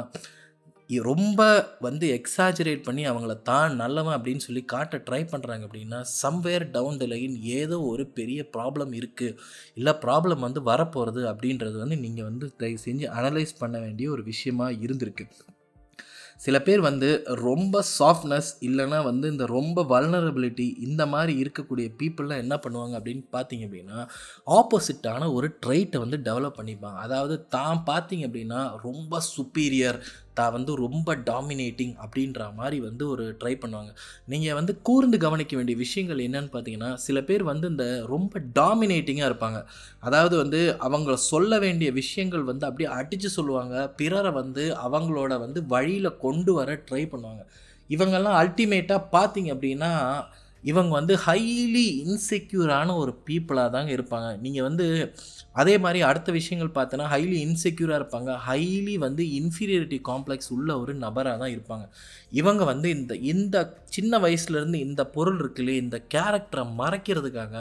ரொம்ப 0.99 1.67
வந்து 1.80 2.08
எக்ஸாஜரேட் 2.17 2.84
பண்ணி 2.84 3.06
அவங்கள 3.06 3.41
தான் 3.41 3.75
நல்லவன் 3.75 4.17
அப்படின்னு 4.17 4.38
சொல்லி 4.38 4.65
காட்ட 4.65 4.97
ட்ரை 4.97 5.21
பண்ணுறாங்க 5.32 5.65
அப்படின்னா 5.67 6.01
சம்வேர் 6.21 6.71
டவுன் 6.71 6.97
த 6.97 7.06
லைன் 7.06 7.36
ஏதோ 7.43 7.82
ஒரு 7.82 8.06
பெரிய 8.08 8.49
ப்ராப்ளம் 8.58 8.93
இருக்குது 8.93 9.38
இல்லை 9.75 9.93
ப்ராப்ளம் 10.06 10.39
வந்து 10.39 10.62
வரப்போகிறது 10.62 11.23
அப்படின்றது 11.27 11.77
வந்து 11.77 11.97
நீங்கள் 11.97 12.25
வந்து 12.25 12.54
தயவு 12.58 12.86
செஞ்சு 12.86 13.08
அனலைஸ் 13.08 13.60
பண்ண 13.60 13.80
வேண்டிய 13.80 14.10
ஒரு 14.12 14.23
விஷயமா 14.23 14.69
இருந்திருக்கு. 14.71 15.27
சில 16.39 16.60
பேர் 16.62 16.80
வந்து 16.80 17.23
ரொம்ப 17.34 17.84
சாஃப்ட்னஸ் 17.99 18.47
இல்லைனா 18.62 19.04
வந்து 19.04 19.32
இந்த 19.32 19.45
ரொம்ப 19.45 19.84
வல்னரபிலிட்டி 19.84 20.77
இந்த 20.77 21.06
மாதிரி 21.06 21.43
இருக்கக்கூடிய 21.43 21.88
பீப்புளெலாம் 21.99 22.41
என்ன 22.43 22.56
பண்ணுவாங்க 22.56 22.93
அப்படின்னு 22.99 23.23
பார்த்தீங்க 23.32 23.67
அப்படின்னா 23.67 23.99
ஆப்போசிட்டான 24.47 25.34
ஒரு 25.34 25.47
ட்ரைட்டை 25.65 25.97
வந்து 25.97 26.17
டெவலப் 26.17 26.58
பண்ணிப்பாங்க. 26.60 26.97
அதாவது 26.97 27.45
தான் 27.47 27.84
பார்த்தீங்க 27.86 28.27
அப்படின்னா 28.30 28.62
ரொம்ப 28.88 29.21
சுப்பீரியர் 29.36 29.99
தான் 30.34 30.54
வந்து 30.56 30.72
ரொம்ப 30.76 31.15
டாமினேட்டிங் 31.30 31.94
அப்படின்ற 32.04 32.41
மாதிரி 32.56 32.80
வந்து 32.80 33.04
ஒரு 33.10 33.26
ட்ரை 33.41 33.54
பண்ணுவாங்க. 33.63 33.91
நீங்கள் 34.28 34.58
வந்து 34.60 34.74
கூர்ந்து 34.82 35.17
கவனிக்க 35.17 35.56
வேண்டிய 35.56 35.78
விஷயங்கள் 35.78 36.24
என்னன்னு 36.28 36.52
பார்த்தீங்கன்னா 36.54 36.91
சில 37.06 37.22
பேர் 37.22 37.44
வந்து 37.44 37.67
இந்த 37.67 37.88
ரொம்ப 38.13 38.41
டாமினேட்டிங்காக 38.60 39.30
இருப்பாங்க. 39.32 39.62
அதாவது 40.00 40.38
வந்து 40.38 40.62
அவங்க 40.88 41.15
சொல்ல 41.32 41.60
வேண்டிய 41.60 41.91
விஷயங்கள் 41.91 42.44
வந்து 42.44 42.67
அப்படியே 42.70 42.89
அடித்து 43.00 43.30
சொல்லுவாங்க. 43.30 43.76
பிறரை 44.02 44.32
வந்து 44.32 44.65
அவங்களோட 44.88 45.34
வந்து 45.39 45.62
வழியில் 45.65 46.17
கொண்டு 46.17 46.54
வர 46.54 46.72
ட்ரை 46.89 47.04
பண்ணுவாங்க. 47.13 47.44
இவங்கெல்லாம் 47.89 48.39
அல்டிமேட்டாக 48.41 49.08
பார்த்தீங்க 49.17 49.50
அப்படின்னா 49.56 49.91
இவங்க 50.63 50.91
வந்து 51.00 51.13
ஹைலி 51.26 51.86
இன்செக்யூரான 52.06 52.95
ஒரு 52.95 53.13
பீப்புளாக 53.28 53.69
தாங்க 53.76 53.91
இருப்பாங்க. 53.97 54.39
நீங்கள் 54.39 54.63
வந்து 54.63 55.13
அதே 55.52 55.78
மாதிரி 55.78 56.02
அடுத்த 56.02 56.32
விஷயங்கள் 56.32 56.76
பார்த்தோன்னா 56.76 57.08
ஹைலி 57.13 57.38
இன்செக்யூராக 57.47 58.00
இருப்பாங்க. 58.02 58.32
ஹைலி 58.47 58.95
வந்து 58.97 59.24
இன்ஃபீரியாரிட்டி 59.39 60.00
காம்ப்ளெக்ஸ் 60.10 60.52
உள்ள 60.58 60.80
ஒரு 60.80 60.93
நபராக 60.95 61.38
தான் 61.38 61.54
இருப்பாங்க. 61.56 61.86
இவங்க 62.32 62.63
வந்து 62.63 62.89
இந்த 62.89 63.13
இந்த 63.34 63.58
சின்ன 63.89 64.19
வயசுலேருந்து 64.19 64.80
இந்த 64.88 65.02
பொருள் 65.06 65.39
இருக்குல்லையே 65.41 65.80
இந்த 65.86 65.97
கேரக்டரை 66.13 66.63
மறைக்கிறதுக்காக 66.82 67.56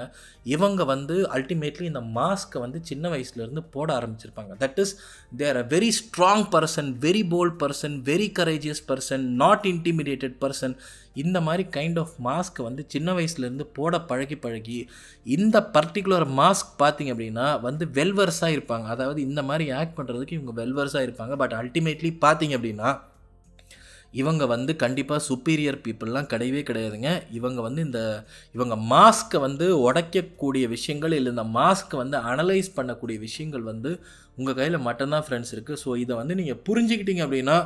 இவங்க 0.54 0.84
வந்து 0.84 1.16
அல்டிமேட்லி 1.36 1.86
இந்த 1.92 2.02
மாஸ்க்கை 2.18 2.58
வந்து 2.58 2.78
சின்ன 2.82 3.08
வயசுலேருந்து 3.08 3.62
போட 3.70 3.88
ஆரம்பிச்சிருப்பாங்க. 3.98 4.52
That 4.62 4.78
is 4.84 4.94
they're 5.36 5.56
a 5.56 5.66
very 5.74 5.90
strong 6.00 6.46
person 6.54 6.90
very 7.06 7.24
bold 7.34 7.58
person 7.64 7.96
very 8.10 8.28
courageous 8.40 8.84
person 8.92 9.26
not 9.42 9.66
intimidated 9.74 10.36
person 10.44 10.76
இந்த 11.22 11.38
மாதிரி 11.46 11.64
கைண்ட் 11.76 11.98
ஆஃப் 12.02 12.14
மாஸ்க் 12.26 12.59
வந்து 12.66 12.83
சின்ன 12.94 13.12
வயசுலேருந்து 13.18 13.66
போட 13.78 14.00
பழகி 14.11 14.37
பழகி 14.44 14.78
இந்த 15.37 15.56
பர்டிகுலர் 15.76 16.26
மாஸ்க் 16.40 16.72
பார்த்தீங்க 16.83 17.12
அப்படின்னா 17.14 17.46
வந்து 17.68 17.87
வெல்வர்ஸாக 17.98 18.56
இருப்பாங்க. 18.56 18.87
அதாவது 18.96 19.20
இந்த 19.28 19.42
மாதிரி 19.50 19.66
ஆக்ட் 19.80 19.98
பண்ணுறதுக்கு 20.00 20.38
இவங்க 20.38 20.54
வெல்வர்ஸாக 20.62 21.06
இருப்பாங்க. 21.09 21.37
பட் 21.44 21.56
அல்டிமேட்லி 21.61 22.12
பார்த்தீங்க 22.26 22.56
அப்படின்னா 22.59 22.90
இவங்க 24.20 24.44
வந்து 24.52 24.72
கண்டிப்பாக 24.83 25.22
சுப்பீரியர் 25.26 25.76
பீப்புளெலாம் 25.85 26.30
கிடையவே 26.33 26.62
கிடையாதுங்க. 26.68 27.11
இவங்க 27.38 27.61
வந்து 27.66 27.80
இந்த 27.88 28.00
இவங்க 28.54 28.76
மாஸ்க்கை 28.92 29.38
வந்து 29.44 29.66
உடைக்கக்கூடிய 29.87 30.64
விஷயங்கள் 30.74 31.14
இல்லை 31.18 31.30
இந்த 31.35 31.44
மாஸ்க்கை 31.59 31.98
வந்து 32.02 32.16
அனலைஸ் 32.30 32.70
பண்ணக்கூடிய 32.78 33.18
விஷயங்கள் 33.26 33.64
வந்து 33.72 33.92
உங்கள் 34.38 34.59
கையில் 34.59 34.85
மட்டும்தான் 34.88 35.24
ஃப்ரெண்ட்ஸ் 35.26 35.54
இருக்குது 35.54 35.80
ஸோ 35.85 35.92
இதை 36.02 36.14
வந்து 36.20 36.35
நீங்கள் 36.40 36.61
புரிஞ்சுக்கிட்டீங்க 36.68 37.22
அப்படின்னா 37.26 37.56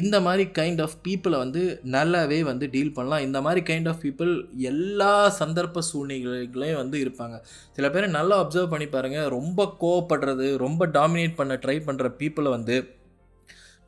இந்த 0.00 0.16
மாதிரி 0.26 0.44
கைண்ட் 0.58 0.80
ஆஃப் 0.84 0.96
பீப்புளை 1.06 1.38
வந்து 1.42 1.62
நல்லாவே 1.94 2.38
வந்து 2.48 2.66
டீல் 2.74 2.94
பண்ணலாம். 2.96 3.24
இந்த 3.26 3.38
மாதிரி 3.46 3.60
கைண்ட் 3.70 3.88
ஆஃப் 3.92 4.00
பீப்புள் 4.04 4.32
எல்லா 4.70 5.12
சந்தர்ப்ப 5.40 5.82
சூழ்நிலைகளையும் 5.90 6.80
வந்து 6.82 6.98
இருப்பாங்க. 7.04 7.36
சில 7.76 7.88
பேர் 7.94 8.06
நல்லா 8.18 8.36
அப்சர்வ் 8.42 8.72
பண்ணி 8.74 8.88
பாருங்கள் 8.96 9.30
ரொம்ப 9.38 9.68
கோவப்படுறது 9.84 10.48
ரொம்ப 10.66 10.86
டாமினேட் 10.98 11.38
பண்ண 11.40 11.56
ட்ரை 11.64 11.78
பண்ணுற 11.88 12.08
பீப்புளை 12.20 12.52
வந்து 12.58 12.76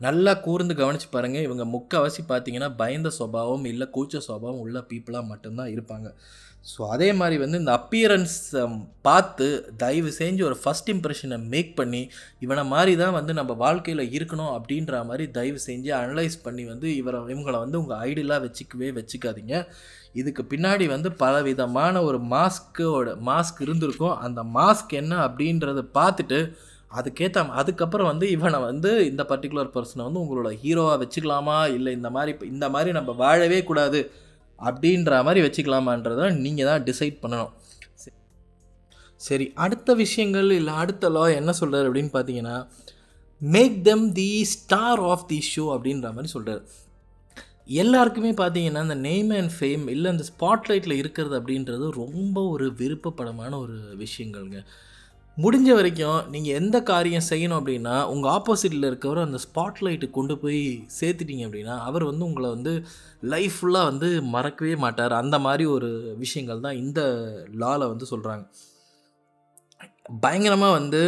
நல்லா 0.00 0.32
கூர்ந்து 0.46 0.74
கவனித்து 0.80 1.06
பாருங்கள் 1.10 1.46
இவங்க 1.46 1.64
முக்கால்வாசி 1.74 2.22
பார்த்தீங்கன்னா 2.30 2.68
பயந்த 2.80 3.08
சுபாவம் 3.18 3.64
இல்லை 3.72 3.86
கூச்ச 3.94 4.16
சுபாவம் 4.26 4.62
உள்ள 4.64 4.78
பீப்புளாக 4.90 5.30
மட்டும்தான் 5.30 5.70
இருப்பாங்க. 5.74 6.08
ஸோ 6.66 6.80
அதே 6.94 7.08
மாதிரி 7.18 7.36
வந்து 7.42 7.58
இந்த 7.62 7.72
அப்பியரன்ஸ் 7.80 8.36
பார்த்து 9.06 9.46
தயவு 9.82 10.10
செஞ்சு 10.18 10.42
ஒரு 10.48 10.56
ஃபஸ்ட் 10.62 10.88
இம்ப்ரெஷனை 10.94 11.38
மேக் 11.52 11.70
பண்ணி 11.80 12.00
இவனை 12.44 12.64
மாதிரி 12.72 12.92
தான் 13.02 13.14
வந்து 13.18 13.32
நம்ம 13.38 13.52
வாழ்க்கையில் 13.64 14.02
இருக்கணும் 14.16 14.54
அப்படின்ற 14.56 15.04
மாதிரி 15.10 15.26
தயவு 15.36 15.60
செஞ்சு 15.66 15.90
அனலைஸ் 16.00 16.36
பண்ணி 16.46 16.64
வந்து 16.72 16.88
இவரை 17.00 17.20
இவங்களை 17.34 17.60
வந்து 17.64 17.80
உங்கள் 17.82 18.02
ஐடியலாக 18.08 18.44
வச்சுக்கவே 18.46 18.90
வச்சுக்காதீங்க. 18.98 19.54
இதுக்கு 20.20 20.42
பின்னாடி 20.52 20.84
வந்து 20.94 21.08
பலவிதமான 21.22 22.02
ஒரு 22.08 22.20
மாஸ்க்கோட 22.34 23.14
மாஸ்க் 23.30 23.64
இருந்திருக்கும். 23.66 24.16
அந்த 24.26 24.42
மாஸ்க் 24.58 24.92
என்ன 25.02 25.14
அப்படின்றத 25.28 25.80
பார்த்துட்டு 26.00 26.40
அதுக்கேற்ற 26.98 27.40
அதுக்கப்புறம் 27.60 28.10
வந்து 28.12 28.26
இவனை 28.36 28.58
வந்து 28.68 28.90
இந்த 29.10 29.22
பர்டிகுலர் 29.30 29.74
பர்சனை 29.74 30.02
வந்து 30.08 30.22
உங்களோட 30.24 30.50
ஹீரோவாக 30.62 30.98
வச்சுக்கலாமா? 31.02 31.58
இல்லை 31.78 31.90
இந்த 31.98 32.10
மாதிரி 32.16 32.32
இந்த 32.54 32.66
மாதிரி 32.74 32.90
நம்ம 32.98 33.12
வாழவே 33.24 33.58
கூடாது. 33.70 34.00
அப்படின்ற 34.58 35.22
மாதிரி 35.24 35.40
வச்சுக்கலாமான்றத 35.46 36.30
நீங்கள் 36.44 36.68
தான் 36.70 36.84
டிசைட் 36.84 37.22
பண்ணணும். 37.22 37.52
சரி 39.26 39.52
அடுத்த 39.54 39.90
விஷயங்கள் 39.94 40.50
இல்லை 40.50 40.72
அடுத்த 40.74 41.08
லா 41.08 41.22
என்ன 41.40 41.52
சொல்கிறார் 41.52 41.86
அப்படின்னு 41.88 42.12
பார்த்தீங்கன்னா 42.16 42.56
make 43.40 43.76
them 43.84 44.12
the 44.12 44.44
star 44.44 45.00
of 45.12 45.24
the 45.28 45.38
show 45.52 45.64
அப்படின்ற 45.76 46.08
மாதிரி 46.12 46.30
சொல்கிறார் 46.32 46.62
எல்லாருக்குமே 47.64 48.30
பார்த்தீங்கன்னா 48.30 48.82
இந்த 48.86 48.94
நேம் 48.94 49.30
அண்ட் 49.30 49.52
ஃபேம் 49.60 49.84
இல்லை 49.94 50.10
அந்த 50.10 50.24
ஸ்பாட்லைட்டில் 50.32 50.98
இருக்கிறது 50.98 51.40
அப்படின்றது 51.40 51.86
ரொம்ப 51.92 52.48
ஒரு 52.48 52.66
விருப்பப்படமான 52.78 53.52
ஒரு 53.58 53.76
விஷயங்கள்ங்க. 53.98 54.60
முடிஞ்ச 55.38 55.74
வரைக்கும் 55.74 56.20
நீங்கள் 56.30 56.54
எந்த 56.54 56.82
காரியம் 56.82 57.26
செய்யணும் 57.30 57.58
அப்படின்னா 57.60 58.04
உங்கள் 58.04 58.30
ஆப்போசிட்டில் 58.30 58.86
இருக்கவர் 58.90 59.20
அந்த 59.24 59.38
ஸ்பாட்லைட்டு 59.44 60.10
கொண்டு 60.10 60.38
போய் 60.38 60.60
சேர்த்துட்டீங்க 61.00 61.44
அப்படின்னா 61.46 61.78
அவர் 61.78 62.04
வந்து 62.04 62.24
உங்களை 62.24 62.50
வந்து 62.50 62.72
லைஃப் 63.22 63.56
ஃபுல்லாக 63.60 63.84
வந்து 63.84 64.08
மறக்கவே 64.22 64.76
மாட்டார். 64.76 65.12
அந்த 65.12 65.38
மாதிரி 65.38 65.64
ஒரு 65.66 65.90
விஷயங்கள் 66.16 66.60
தான் 66.60 66.76
இந்த 66.76 67.00
லாவில் 67.58 67.88
வந்து 67.88 68.06
சொல்கிறாங்க 68.10 68.44
பயங்கரமாக 70.22 70.72
வந்து 70.72 71.02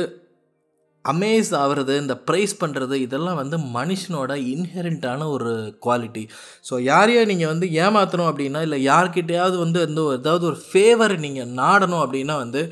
அமேஸ் 1.04 1.54
ஆகிறது 1.54 1.96
இந்த 1.96 2.14
ப்ரைஸ் 2.30 2.54
பண்ணுறது 2.60 2.94
இதெல்லாம் 2.94 3.36
வந்து 3.36 3.56
மனுஷனோட 3.56 4.32
இன்ஹெரண்ட்டான 4.54 5.28
ஒரு 5.30 5.52
குவாலிட்டி 5.86 6.28
ஸோ 6.70 6.80
யாரையா 6.82 7.24
நீங்கள் 7.24 7.46
வந்து 7.46 7.66
ஏமாற்றணும் 7.66 8.30
அப்படின்னா 8.30 8.60
இல்லை 8.60 8.84
யார்கிட்டையாவது 8.84 9.58
வந்து 9.58 9.80
வந்து 9.86 10.02
ஏதாவது 10.12 10.46
ஒரு 10.46 10.58
ஃபேவர் 10.66 11.18
நீங்கள் 11.18 11.46
நாடணும் 11.46 12.04
அப்படின்னா 12.04 12.36
வந்து 12.36 12.62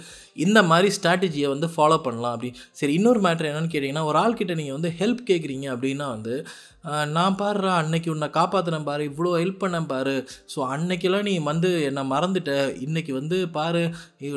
இந்த 0.44 0.59
மாதிரி 0.70 0.88
ஸ்ட்ராட்டஜியை 0.96 1.49
வந்து 1.55 1.68
ஃபாலோ 1.75 1.96
பண்ணலாம் 2.07 2.35
அப்படி. 2.37 2.51
சரி 2.79 2.92
இன்னொரு 2.99 3.20
மேட்ரு 3.27 3.51
என்னென்னு 3.51 3.72
கேட்டிங்கன்னா 3.75 4.07
ஒரு 4.11 4.18
ஆள்கிட்ட 4.22 4.55
நீங்கள் 4.61 4.77
வந்து 4.79 4.90
ஹெல்ப் 5.01 5.22
கேட்குறீங்க 5.31 5.66
அப்படின்னா 5.75 6.09
வந்து 6.16 6.35
நான் 7.14 7.37
பாடுறா 7.40 7.70
அன்னைக்கு 7.83 8.09
உன்னை 8.14 8.27
காப்பாற்றினேன் 8.37 8.87
பாரு 8.88 9.03
இவ்வளோ 9.11 9.31
ஹெல்ப் 9.40 9.62
பண்ணேன் 9.62 9.88
பாரு. 9.92 10.14
ஸோ 10.53 10.59
அன்னைக்கெல்லாம் 10.75 11.27
நீ 11.29 11.33
வந்து 11.51 11.70
என்னை 11.88 12.03
மறந்துட்ட. 12.12 12.53
இன்றைக்கி 12.87 13.12
வந்து 13.18 13.37
பாரு 13.57 13.83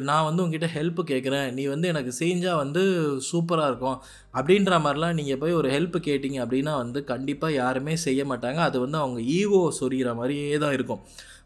நான் 0.10 0.26
வந்து 0.28 0.44
உங்ககிட்ட 0.44 0.70
ஹெல்ப் 0.78 1.02
கேட்குறேன் 1.12 1.48
நீ 1.58 1.66
வந்து 1.74 1.90
எனக்கு 1.94 2.14
செஞ்சால் 2.22 2.60
வந்து 2.64 2.84
சூப்பராக 3.30 3.70
இருக்கும். 3.72 4.00
அப்படின்ற 4.38 4.80
மாதிரிலாம் 4.86 5.18
நீங்கள் 5.20 5.42
போய் 5.44 5.58
ஒரு 5.60 5.70
ஹெல்ப் 5.76 5.98
கேட்டிங்க 6.08 6.40
அப்படின்னா 6.46 6.74
வந்து 6.84 7.02
கண்டிப்பாக 7.12 7.58
யாருமே 7.62 7.96
செய்ய 8.08 8.24
மாட்டாங்க. 8.32 8.62
அது 8.70 8.80
வந்து 8.86 9.00
அவங்க 9.04 9.22
ஈகோ 9.40 9.62
சொரிகிற 9.82 10.12
மாதிரியே 10.22 10.60
தான் 10.66 10.76
இருக்கும். 10.80 11.04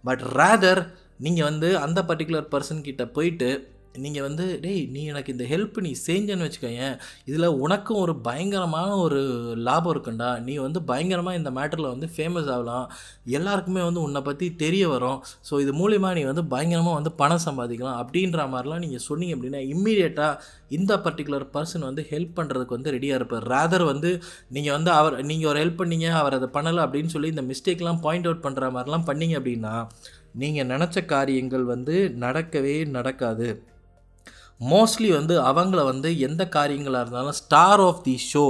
பட் 0.10 0.24
ரேதர் 0.39 0.84
நீங்கள் 1.26 1.50
வந்து 1.50 1.68
அந்த 1.86 2.00
பர்டிகுலர் 2.10 2.52
பர்சன்கிட்ட 2.54 3.04
போயிட்டு 3.18 3.50
நீங்கள் 4.04 4.26
வந்து 4.28 4.46
டேய் 4.64 4.82
நீ 4.94 5.02
எனக்கு 5.12 5.34
இந்த 5.34 5.46
ஹெல்ப் 5.52 5.78
நீ 5.86 5.92
செஞ்சேன்னு 6.06 6.46
வச்சுக்கோயேன் 6.46 6.96
இதில் 7.30 7.48
உனக்கும் 7.64 8.00
ஒரு 8.04 8.14
பயங்கரமான 8.28 8.90
ஒரு 9.06 9.20
லாபம் 9.68 9.92
இருக்குண்டா. 9.94 10.30
நீ 10.48 10.54
வந்து 10.66 10.80
பயங்கரமாக 10.92 11.40
இந்த 11.40 11.52
மேட்டரில் 11.58 11.90
வந்து 11.94 12.08
ஃபேமஸ் 12.16 12.50
ஆகலாம். 12.56 12.86
எல்லாருக்குமே 13.38 13.84
வந்து 13.88 14.02
உன்னை 14.08 14.22
பற்றி 14.30 14.48
தெரிய 14.64 14.84
வரும். 14.94 15.20
ஸோ 15.50 15.60
இது 15.64 15.74
மூலிமா 15.82 16.12
நீ 16.20 16.24
வந்து 16.32 16.46
பயங்கரமாக 16.54 16.98
வந்து 17.00 17.14
பணம் 17.22 17.44
சம்பாதிக்கலாம். 17.48 18.00
அப்படின்ற 18.04 18.48
மாதிரிலாம் 18.54 18.84
நீங்கள் 18.86 19.06
சொன்னீங்க 19.10 19.36
அப்படின்னா 19.38 19.62
இம்மீடியட்டாக 19.74 20.40
இந்த 20.78 20.94
பர்டிகுலர் 21.06 21.48
பர்சன் 21.56 21.88
வந்து 21.90 22.04
ஹெல்ப் 22.12 22.36
பண்ணுறதுக்கு 22.40 22.78
வந்து 22.78 22.94
ரெடியாக 22.96 23.20
இருப்பார். 23.20 23.48
ரேதர் 23.54 23.86
வந்து 23.92 24.12
நீங்கள் 24.58 24.76
வந்து 24.78 24.92
அவர் 25.00 25.18
நீங்கள் 25.32 25.52
ஒரு 25.52 25.62
ஹெல்ப் 25.64 25.82
பண்ணீங்க 25.82 26.10
அவர் 26.22 26.38
அதை 26.40 26.50
பண்ணலை 26.58 26.82
அப்படின்னு 26.86 27.14
சொல்லி 27.16 27.34
இந்த 27.36 27.46
மிஸ்டேக்லாம் 27.52 28.02
பாயிண்ட் 28.08 28.30
அவுட் 28.30 28.46
பண்ணுற 28.48 28.72
மாதிரிலாம் 28.78 29.08
பண்ணீங்க 29.12 29.36
அப்படின்னா 29.42 29.76
நீங்கள் 30.42 30.70
நினச்ச 30.74 31.06
காரியங்கள் 31.14 31.66
வந்து 31.74 31.96
நடக்கவே 32.26 32.76
நடக்காது. 32.96 33.50
மோஸ்ட்லி 34.62 35.10
வந்து 35.13 35.42
அவங்கள 35.42 35.84
வந்து 35.84 36.20
எந்த 36.20 36.50
காரியங்களாக 36.56 37.02
இருந்தாலும் 37.02 37.32
ஸ்டார் 37.32 37.80
ஆஃப் 37.80 38.04
தி 38.04 38.20
ஷோ 38.34 38.46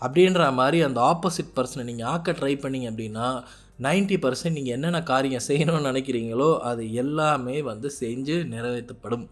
அப்படின்ற 0.00 0.52
மாதிரி 0.52 0.82
அந்த 0.82 1.00
ஆப்போசிட் 1.00 1.54
பர்சனை 1.56 1.84
நீங்கள் 1.84 2.06
ஆக்க 2.06 2.32
ட்ரை 2.32 2.54
பண்ணிங்க 2.56 2.88
அப்படின்னா 2.90 3.44
நைன்ட்டி 3.82 4.16
பர்சன்ட் 4.16 4.52
நீங்கள் 4.52 4.72
என்னென்ன 4.72 5.02
காரியம் 5.02 5.46
செய்யணும்னு 5.48 5.90
நினைக்கிறீங்களோ 5.90 6.58
அது 6.60 6.92
எல்லாமே 6.92 7.62
வந்து 7.62 7.90
செஞ்சு 8.00 8.36
நிறைவேற்றப்படும். 8.44 9.26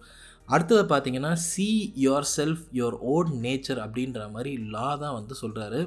அடுத்தது 0.47 0.83
பார்த்தீங்கன்னா 0.83 1.33
see 1.33 1.93
yourself 2.37 2.65
your 2.73 2.99
own 3.13 3.31
nature 3.43 3.81
அப்படின்ற 3.85 4.31
மாதிரி 4.31 4.57
லா 4.57 4.97
தான் 4.97 5.15
வந்து 5.15 5.35
சொல்கிறாரு 5.43 5.81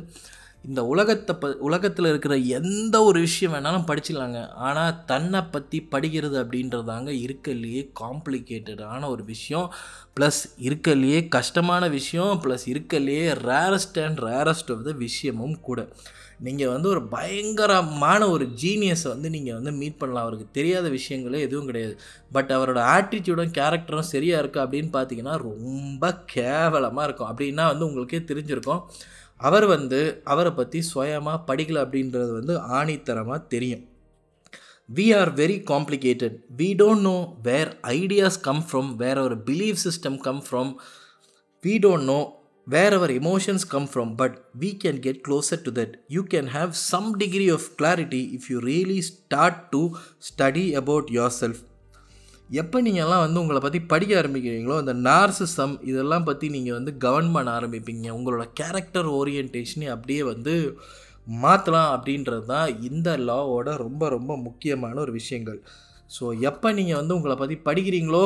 இந்த 0.68 0.82
உலகத்தை 0.86 1.34
ப 1.36 1.50
உலகத்தில் 1.68 2.06
இருக்கிற 2.06 2.36
எந்த 2.58 2.96
ஒரு 3.04 3.20
விஷயம் 3.20 3.54
வேணாலும் 3.54 3.86
படிச்சிடலாங்க. 3.90 4.40
ஆனால் 4.68 4.98
தன்னை 5.06 5.42
பற்றி 5.42 5.78
படிக்கிறது 5.92 6.38
அப்படின்றதாங்க 6.44 7.10
இருக்கலையே 7.26 7.82
காம்ப்ளிகேட்டடான 8.02 9.08
ஒரு 9.08 9.24
விஷயம். 9.24 9.68
ப்ளஸ் 10.16 10.42
இருக்கலையே 10.68 11.20
கஷ்டமான 11.28 11.88
விஷயம் 11.88 12.42
plus 12.44 12.66
இருக்கலையே 12.74 13.26
rarest 13.50 14.00
and 14.06 14.20
rarest 14.20 14.72
of 14.76 14.86
the 14.88 14.94
விஷயமும் 15.06 15.60
கூட. 15.60 15.88
நீங்கள் 16.48 16.72
வந்து 16.74 16.90
ஒரு 16.90 17.02
பயங்கரமான 17.14 18.22
ஒரு 18.30 18.46
ஜீனியஸை 18.62 19.08
வந்து 19.08 19.30
நீங்கள் 19.30 19.58
வந்து 19.58 19.72
மீட் 19.72 19.98
பண்ணலாம். 19.98 20.26
அவருக்கு 20.26 20.48
தெரியாத 20.52 20.90
விஷயங்களே 20.90 21.40
எதுவும் 21.48 21.66
கிடையாது. 21.66 21.96
பட் 22.32 22.52
அவரோட 22.58 22.82
ஆட்டிடியூடும் 22.96 23.56
கேரக்டரும் 23.60 24.12
சரியாக 24.14 24.44
இருக்குது 24.44 24.66
அப்படின்னு 24.66 24.92
பார்த்தீங்கன்னா 24.98 25.38
ரொம்ப 25.50 26.14
கேவலமாக 26.36 27.08
இருக்கும். 27.08 27.32
அப்படின்னா 27.32 27.66
வந்து 27.72 27.88
உங்களுக்கே 27.90 28.22
தெரிஞ்சிருக்கும். 28.32 28.84
அவர் 29.40 29.66
வந்து 29.66 30.00
அவரை 30.24 30.52
பற்றி 30.52 30.80
சுயமாக 30.82 31.46
படிக்கல 31.50 31.84
அப்படின்றது 31.84 32.32
வந்து 32.34 32.56
ஆணித்தரமாக 32.80 33.48
தெரியும். 33.48 33.84
We 34.90 35.06
are 35.20 35.32
very 35.34 35.58
complicated 35.72 36.36
we 36.58 36.68
don't 36.82 37.02
know 37.02 37.18
where 37.44 37.72
ideas 37.92 38.40
come 38.42 38.64
from 38.70 38.90
where 38.96 39.18
our 39.18 39.36
belief 39.44 39.78
system 39.86 40.18
come 40.18 40.42
from 40.50 40.72
we 41.64 41.74
don't 41.86 42.04
know 42.04 42.20
where 42.68 42.94
our 42.94 43.12
emotions 43.12 43.66
come 43.68 43.88
from 43.92 44.12
but 44.16 44.36
we 44.60 44.70
can 44.84 45.00
get 45.00 45.22
closer 45.28 45.62
to 45.62 45.72
that 45.72 45.94
you 46.10 46.22
can 46.34 46.50
have 46.56 46.72
some 46.84 47.08
degree 47.18 47.48
of 47.50 47.68
clarity 47.82 48.22
if 48.38 48.48
you 48.52 48.60
really 48.60 49.00
start 49.10 49.62
to 49.72 49.82
study 50.30 50.66
about 50.76 51.10
yourself 51.40 51.62
எப்போ 52.50 52.78
நீங்கள்லாம் 52.82 53.24
வந்து 53.24 53.42
உங்களை 53.42 53.60
பற்றி 53.64 53.80
படிக்க 53.92 54.14
ஆரம்பிக்கிறீங்களோ 54.22 54.76
அந்த 54.82 54.94
narcissism 55.08 55.76
இதெல்லாம் 55.90 56.26
பற்றி 56.30 56.46
நீங்கள் 56.50 56.78
வந்து 56.78 56.92
கவர்ன் 57.06 57.34
பண்ண 57.36 57.50
ஆரம்பிப்பீங்க. 57.60 58.08
உங்களோட 58.18 58.46
கேரக்டர் 58.60 59.10
ஓரியன்டேஷனே 59.20 59.88
அப்படியே 59.96 60.24
வந்து 60.24 60.54
மாற்றலாம் 61.28 61.92
அப்படின்றது 61.96 62.46
தான் 62.46 62.70
இந்த 62.90 63.10
லாவோட 63.28 63.76
ரொம்ப 63.86 64.10
ரொம்ப 64.10 64.38
முக்கியமான 64.38 64.96
ஒரு 65.06 65.14
விஷயங்கள். 65.20 65.60
ஸோ 66.12 66.24
எப்போ 66.50 66.72
நீங்கள் 66.80 67.00
வந்து 67.02 67.18
உங்களை 67.18 67.36
பற்றி 67.38 67.58
படிக்கிறீங்களோ 67.68 68.26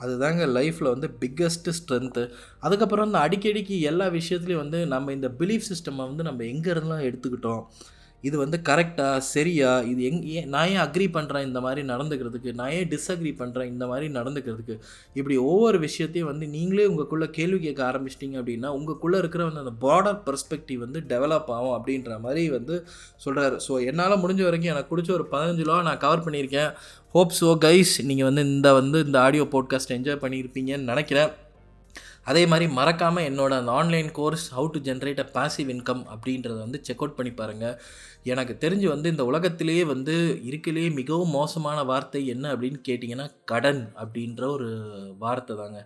அதுதாங்க 0.00 0.44
லைஃப்பில் 0.58 0.92
வந்து 0.92 1.08
பிக்கஸ்ட்டு 1.20 1.74
ஸ்ட்ரென்த்து 1.78 2.22
அதுக்கப்புறம் 2.60 3.06
அந்த 3.08 3.18
அடிக்கடிக்கு 3.26 3.80
எல்லா 3.90 4.06
விஷயத்துலையும் 4.18 4.62
வந்து 4.64 4.86
நம்ம 4.86 5.12
இந்த 5.12 5.28
பிலீஃப் 5.40 5.68
சிஸ்டமை 5.70 6.02
வந்து 6.10 6.22
நம்ம 6.22 6.44
எங்கேருந்துலாம் 6.52 7.06
எடுத்துக்கிட்டோம். 7.08 7.62
இது 8.24 8.36
வந்து 8.42 8.58
கரெக்டாக 8.68 9.16
சரியா? 9.32 9.70
இது 9.90 10.00
எங் 10.08 10.20
ஏன் 10.34 10.48
நான் 10.54 10.70
ஏன் 10.72 10.82
அக்ரி 10.84 11.06
பண்ணுறேன் 11.16 11.46
இந்த 11.48 11.60
மாதிரி 11.66 11.82
நடந்துக்கிறதுக்கு? 11.92 12.50
நான் 12.60 12.72
ஏன் 12.78 12.88
டிஸ்அக்ரி 12.92 13.32
பண்ணுறேன் 13.40 13.70
இந்த 13.72 13.86
மாதிரி 13.90 14.06
நடந்துக்கிறதுக்கு? 14.18 14.76
இப்படி 15.18 15.36
ஒவ்வொரு 15.50 15.78
விஷயத்தையும் 15.86 16.30
வந்து 16.32 16.48
நீங்களே 16.56 16.86
உங்களுக்குள்ளே 16.90 17.28
கேள்வி 17.38 17.60
கேட்க 17.66 17.82
ஆரம்பிச்சிட்டிங்க 17.90 18.38
அப்படின்னா 18.42 18.70
உங்களுக்குள்ளே 18.78 19.20
இருக்கிற 19.22 19.44
வந்து 19.50 19.62
அந்த 19.64 19.74
பார்டர் 19.86 20.20
பர்ஸ்பெக்டிவ் 20.28 20.80
வந்து 20.86 21.00
டெவலப் 21.12 21.52
ஆகும் 21.58 21.76
அப்படின்ற 21.78 22.18
மாதிரி 22.26 22.44
வந்து 22.48 22.76
சொல்கிறாரு 23.26 23.58
ஸோ 23.68 23.72
என்னால் 23.90 24.20
முடிஞ்ச 24.24 24.42
வரைக்கும் 24.48 24.74
எனக்கு 24.74 24.92
பிடிச்ச 24.94 25.12
ஒரு 25.18 25.26
பதினஞ்சு 25.34 25.66
லோ 25.70 25.78
நான் 25.90 26.04
கவர் 26.06 26.26
பண்ணியிருக்கேன். 26.26 26.70
ஹோப் 27.16 27.34
ஸோ 27.40 27.48
கைஸ் 27.64 27.94
நீங்கள் 28.10 28.28
வந்து 28.30 28.42
இந்த 28.52 28.68
வந்து 28.80 28.98
இந்த 29.06 29.18
ஆடியோ 29.26 29.46
போட்காஸ்ட் 29.54 29.96
என்ஜாய் 29.98 30.22
பண்ணியிருப்பீங்கன்னு 30.24 30.90
நினைக்கிறேன். 30.92 31.30
அதே 32.26 32.46
மாதிரி 32.46 32.66
மறக்காமல் 32.72 33.26
என்னோட 33.28 33.52
அந்த 33.58 33.72
online 33.72 34.10
course 34.12 34.46
how 34.54 34.68
to 34.72 34.80
generate 34.80 35.20
a 35.20 35.28
passive 35.34 35.68
income 35.68 36.02
அப்படின்றத 36.12 36.58
வந்து 36.58 36.80
செக் 36.82 37.02
அவுட் 37.02 37.18
பண்ணி 37.18 37.32
பாருங்கள் 37.32 37.76
எனக்கு 38.24 38.58
தெரிஞ்சு 38.58 38.88
வந்து 38.88 39.08
இந்த 39.08 39.24
உலகத்திலேயே 39.24 39.84
வந்து 39.84 40.14
இருக்கலேயே 40.44 40.90
மிகவும் 40.94 41.34
மோசமான 41.34 41.82
வார்த்தை 41.84 42.26
என்ன 42.26 42.54
அப்படின்னு 42.54 42.80
கேட்டிங்கன்னா 42.88 43.28
கடன் 43.44 43.82
அப்படின்ற 43.96 44.44
ஒரு 44.50 44.70
வார்த்தை 45.18 45.56
தாங்க. 45.56 45.80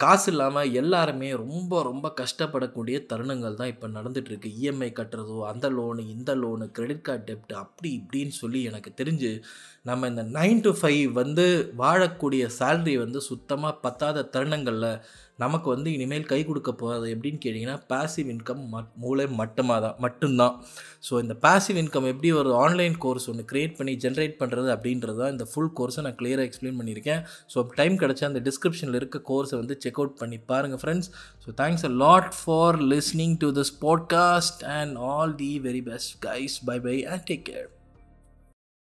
காசு 0.00 0.30
இல்லாமல் 0.32 0.72
எல்லாருமே 0.72 1.28
ரொம்ப 1.34 1.82
ரொம்ப 1.82 2.06
கஷ்டப்படக்கூடிய 2.20 2.96
தருணங்கள் 3.06 3.54
தான் 3.54 3.66
இப்போ 3.66 3.88
நடந்துகிட்ருக்கு 3.88 4.48
இஎம்ஐ 4.58 4.88
கட்டுறதோ 4.92 5.36
அந்த 5.50 5.70
லோனு 5.70 6.02
இந்த 6.06 6.34
லோனு 6.34 6.66
கிரெடிட் 6.70 7.02
கார்டு 7.02 7.24
டெப்ட் 7.28 7.52
அப்படி 7.54 7.90
இப்படின்னு 8.00 8.34
சொல்லி 8.40 8.62
எனக்கு 8.62 8.92
தெரிஞ்சு 8.94 9.30
நம்ம 9.82 10.08
இந்த 10.08 10.22
நைன் 10.34 10.60
டு 10.60 10.70
ஃபைவ் 10.80 11.12
வந்து 11.12 11.44
வாழக்கூடிய 11.78 12.46
சேல்ரி 12.58 12.96
வந்து 12.96 13.20
சுத்தமாக 13.20 13.80
பத்தாத 13.82 14.26
தருணங்களில் 14.28 14.90
நமக்கு 15.38 15.68
வந்து 15.74 15.88
இனிமேல் 15.96 16.26
கை 16.32 16.38
கொடுக்க 16.48 16.70
போகிறது 16.72 17.06
எப்படின்னு 17.14 17.40
கேட்டிங்கன்னா 17.44 17.76
பாசிவ் 17.92 18.28
இன்கம் 18.34 18.62
மட் 18.74 18.92
மூளை 19.02 19.24
மட்டுமாக 19.40 19.78
தான் 19.84 19.96
மட்டும்தான். 20.04 20.54
ஸோ 21.06 21.20
இந்த 21.22 21.34
பாசிவ் 21.44 21.78
இன்கம் 21.82 22.08
எப்படி 22.10 22.30
ஒரு 22.40 22.50
ஆன்லைன் 22.64 22.96
கோர்ஸ் 23.04 23.28
ஒன்று 23.32 23.44
க்ரியேட் 23.52 23.76
பண்ணி 23.78 23.94
ஜென்ரேட் 24.04 24.36
பண்ணுறது 24.42 24.70
அப்படின்றது 24.76 25.18
தான் 25.22 25.34
இந்த 25.36 25.46
ஃபுல் 25.52 25.72
கோர்ஸை 25.80 26.04
நான் 26.06 26.18
கிளியராக 26.22 26.48
எக்ஸ்பிளைன் 26.50 26.78
பண்ணியிருக்கேன். 26.80 27.22
ஸோ 27.54 27.66
டைம் 27.80 27.96
கிடச்சா 28.04 28.30
அந்த 28.30 28.42
டிஸ்கிரிப்ஷனில் 28.48 29.00
இருக்க 29.02 29.22
கோர்ஸை 29.30 29.58
வந்து 29.62 29.76
செக் 29.84 30.00
அவுட் 30.02 30.18
பண்ணி 30.22 30.40
பாருங்கள் 30.52 30.82
friends 30.84 31.10
so 31.46 31.56
thanks 31.62 31.86
a 31.90 31.94
lot 32.04 32.32
for 32.40 32.78
listening 32.94 33.38
to 33.44 33.50
this 33.60 33.74
podcast 33.86 34.64
and 34.78 34.96
all 35.12 35.34
the 35.44 35.52
very 35.68 35.84
best 35.92 36.14
guys 36.28 36.58
bye 36.70 36.78
bye 36.88 36.98
and 37.12 37.26
take 37.30 37.46
care 37.50 37.70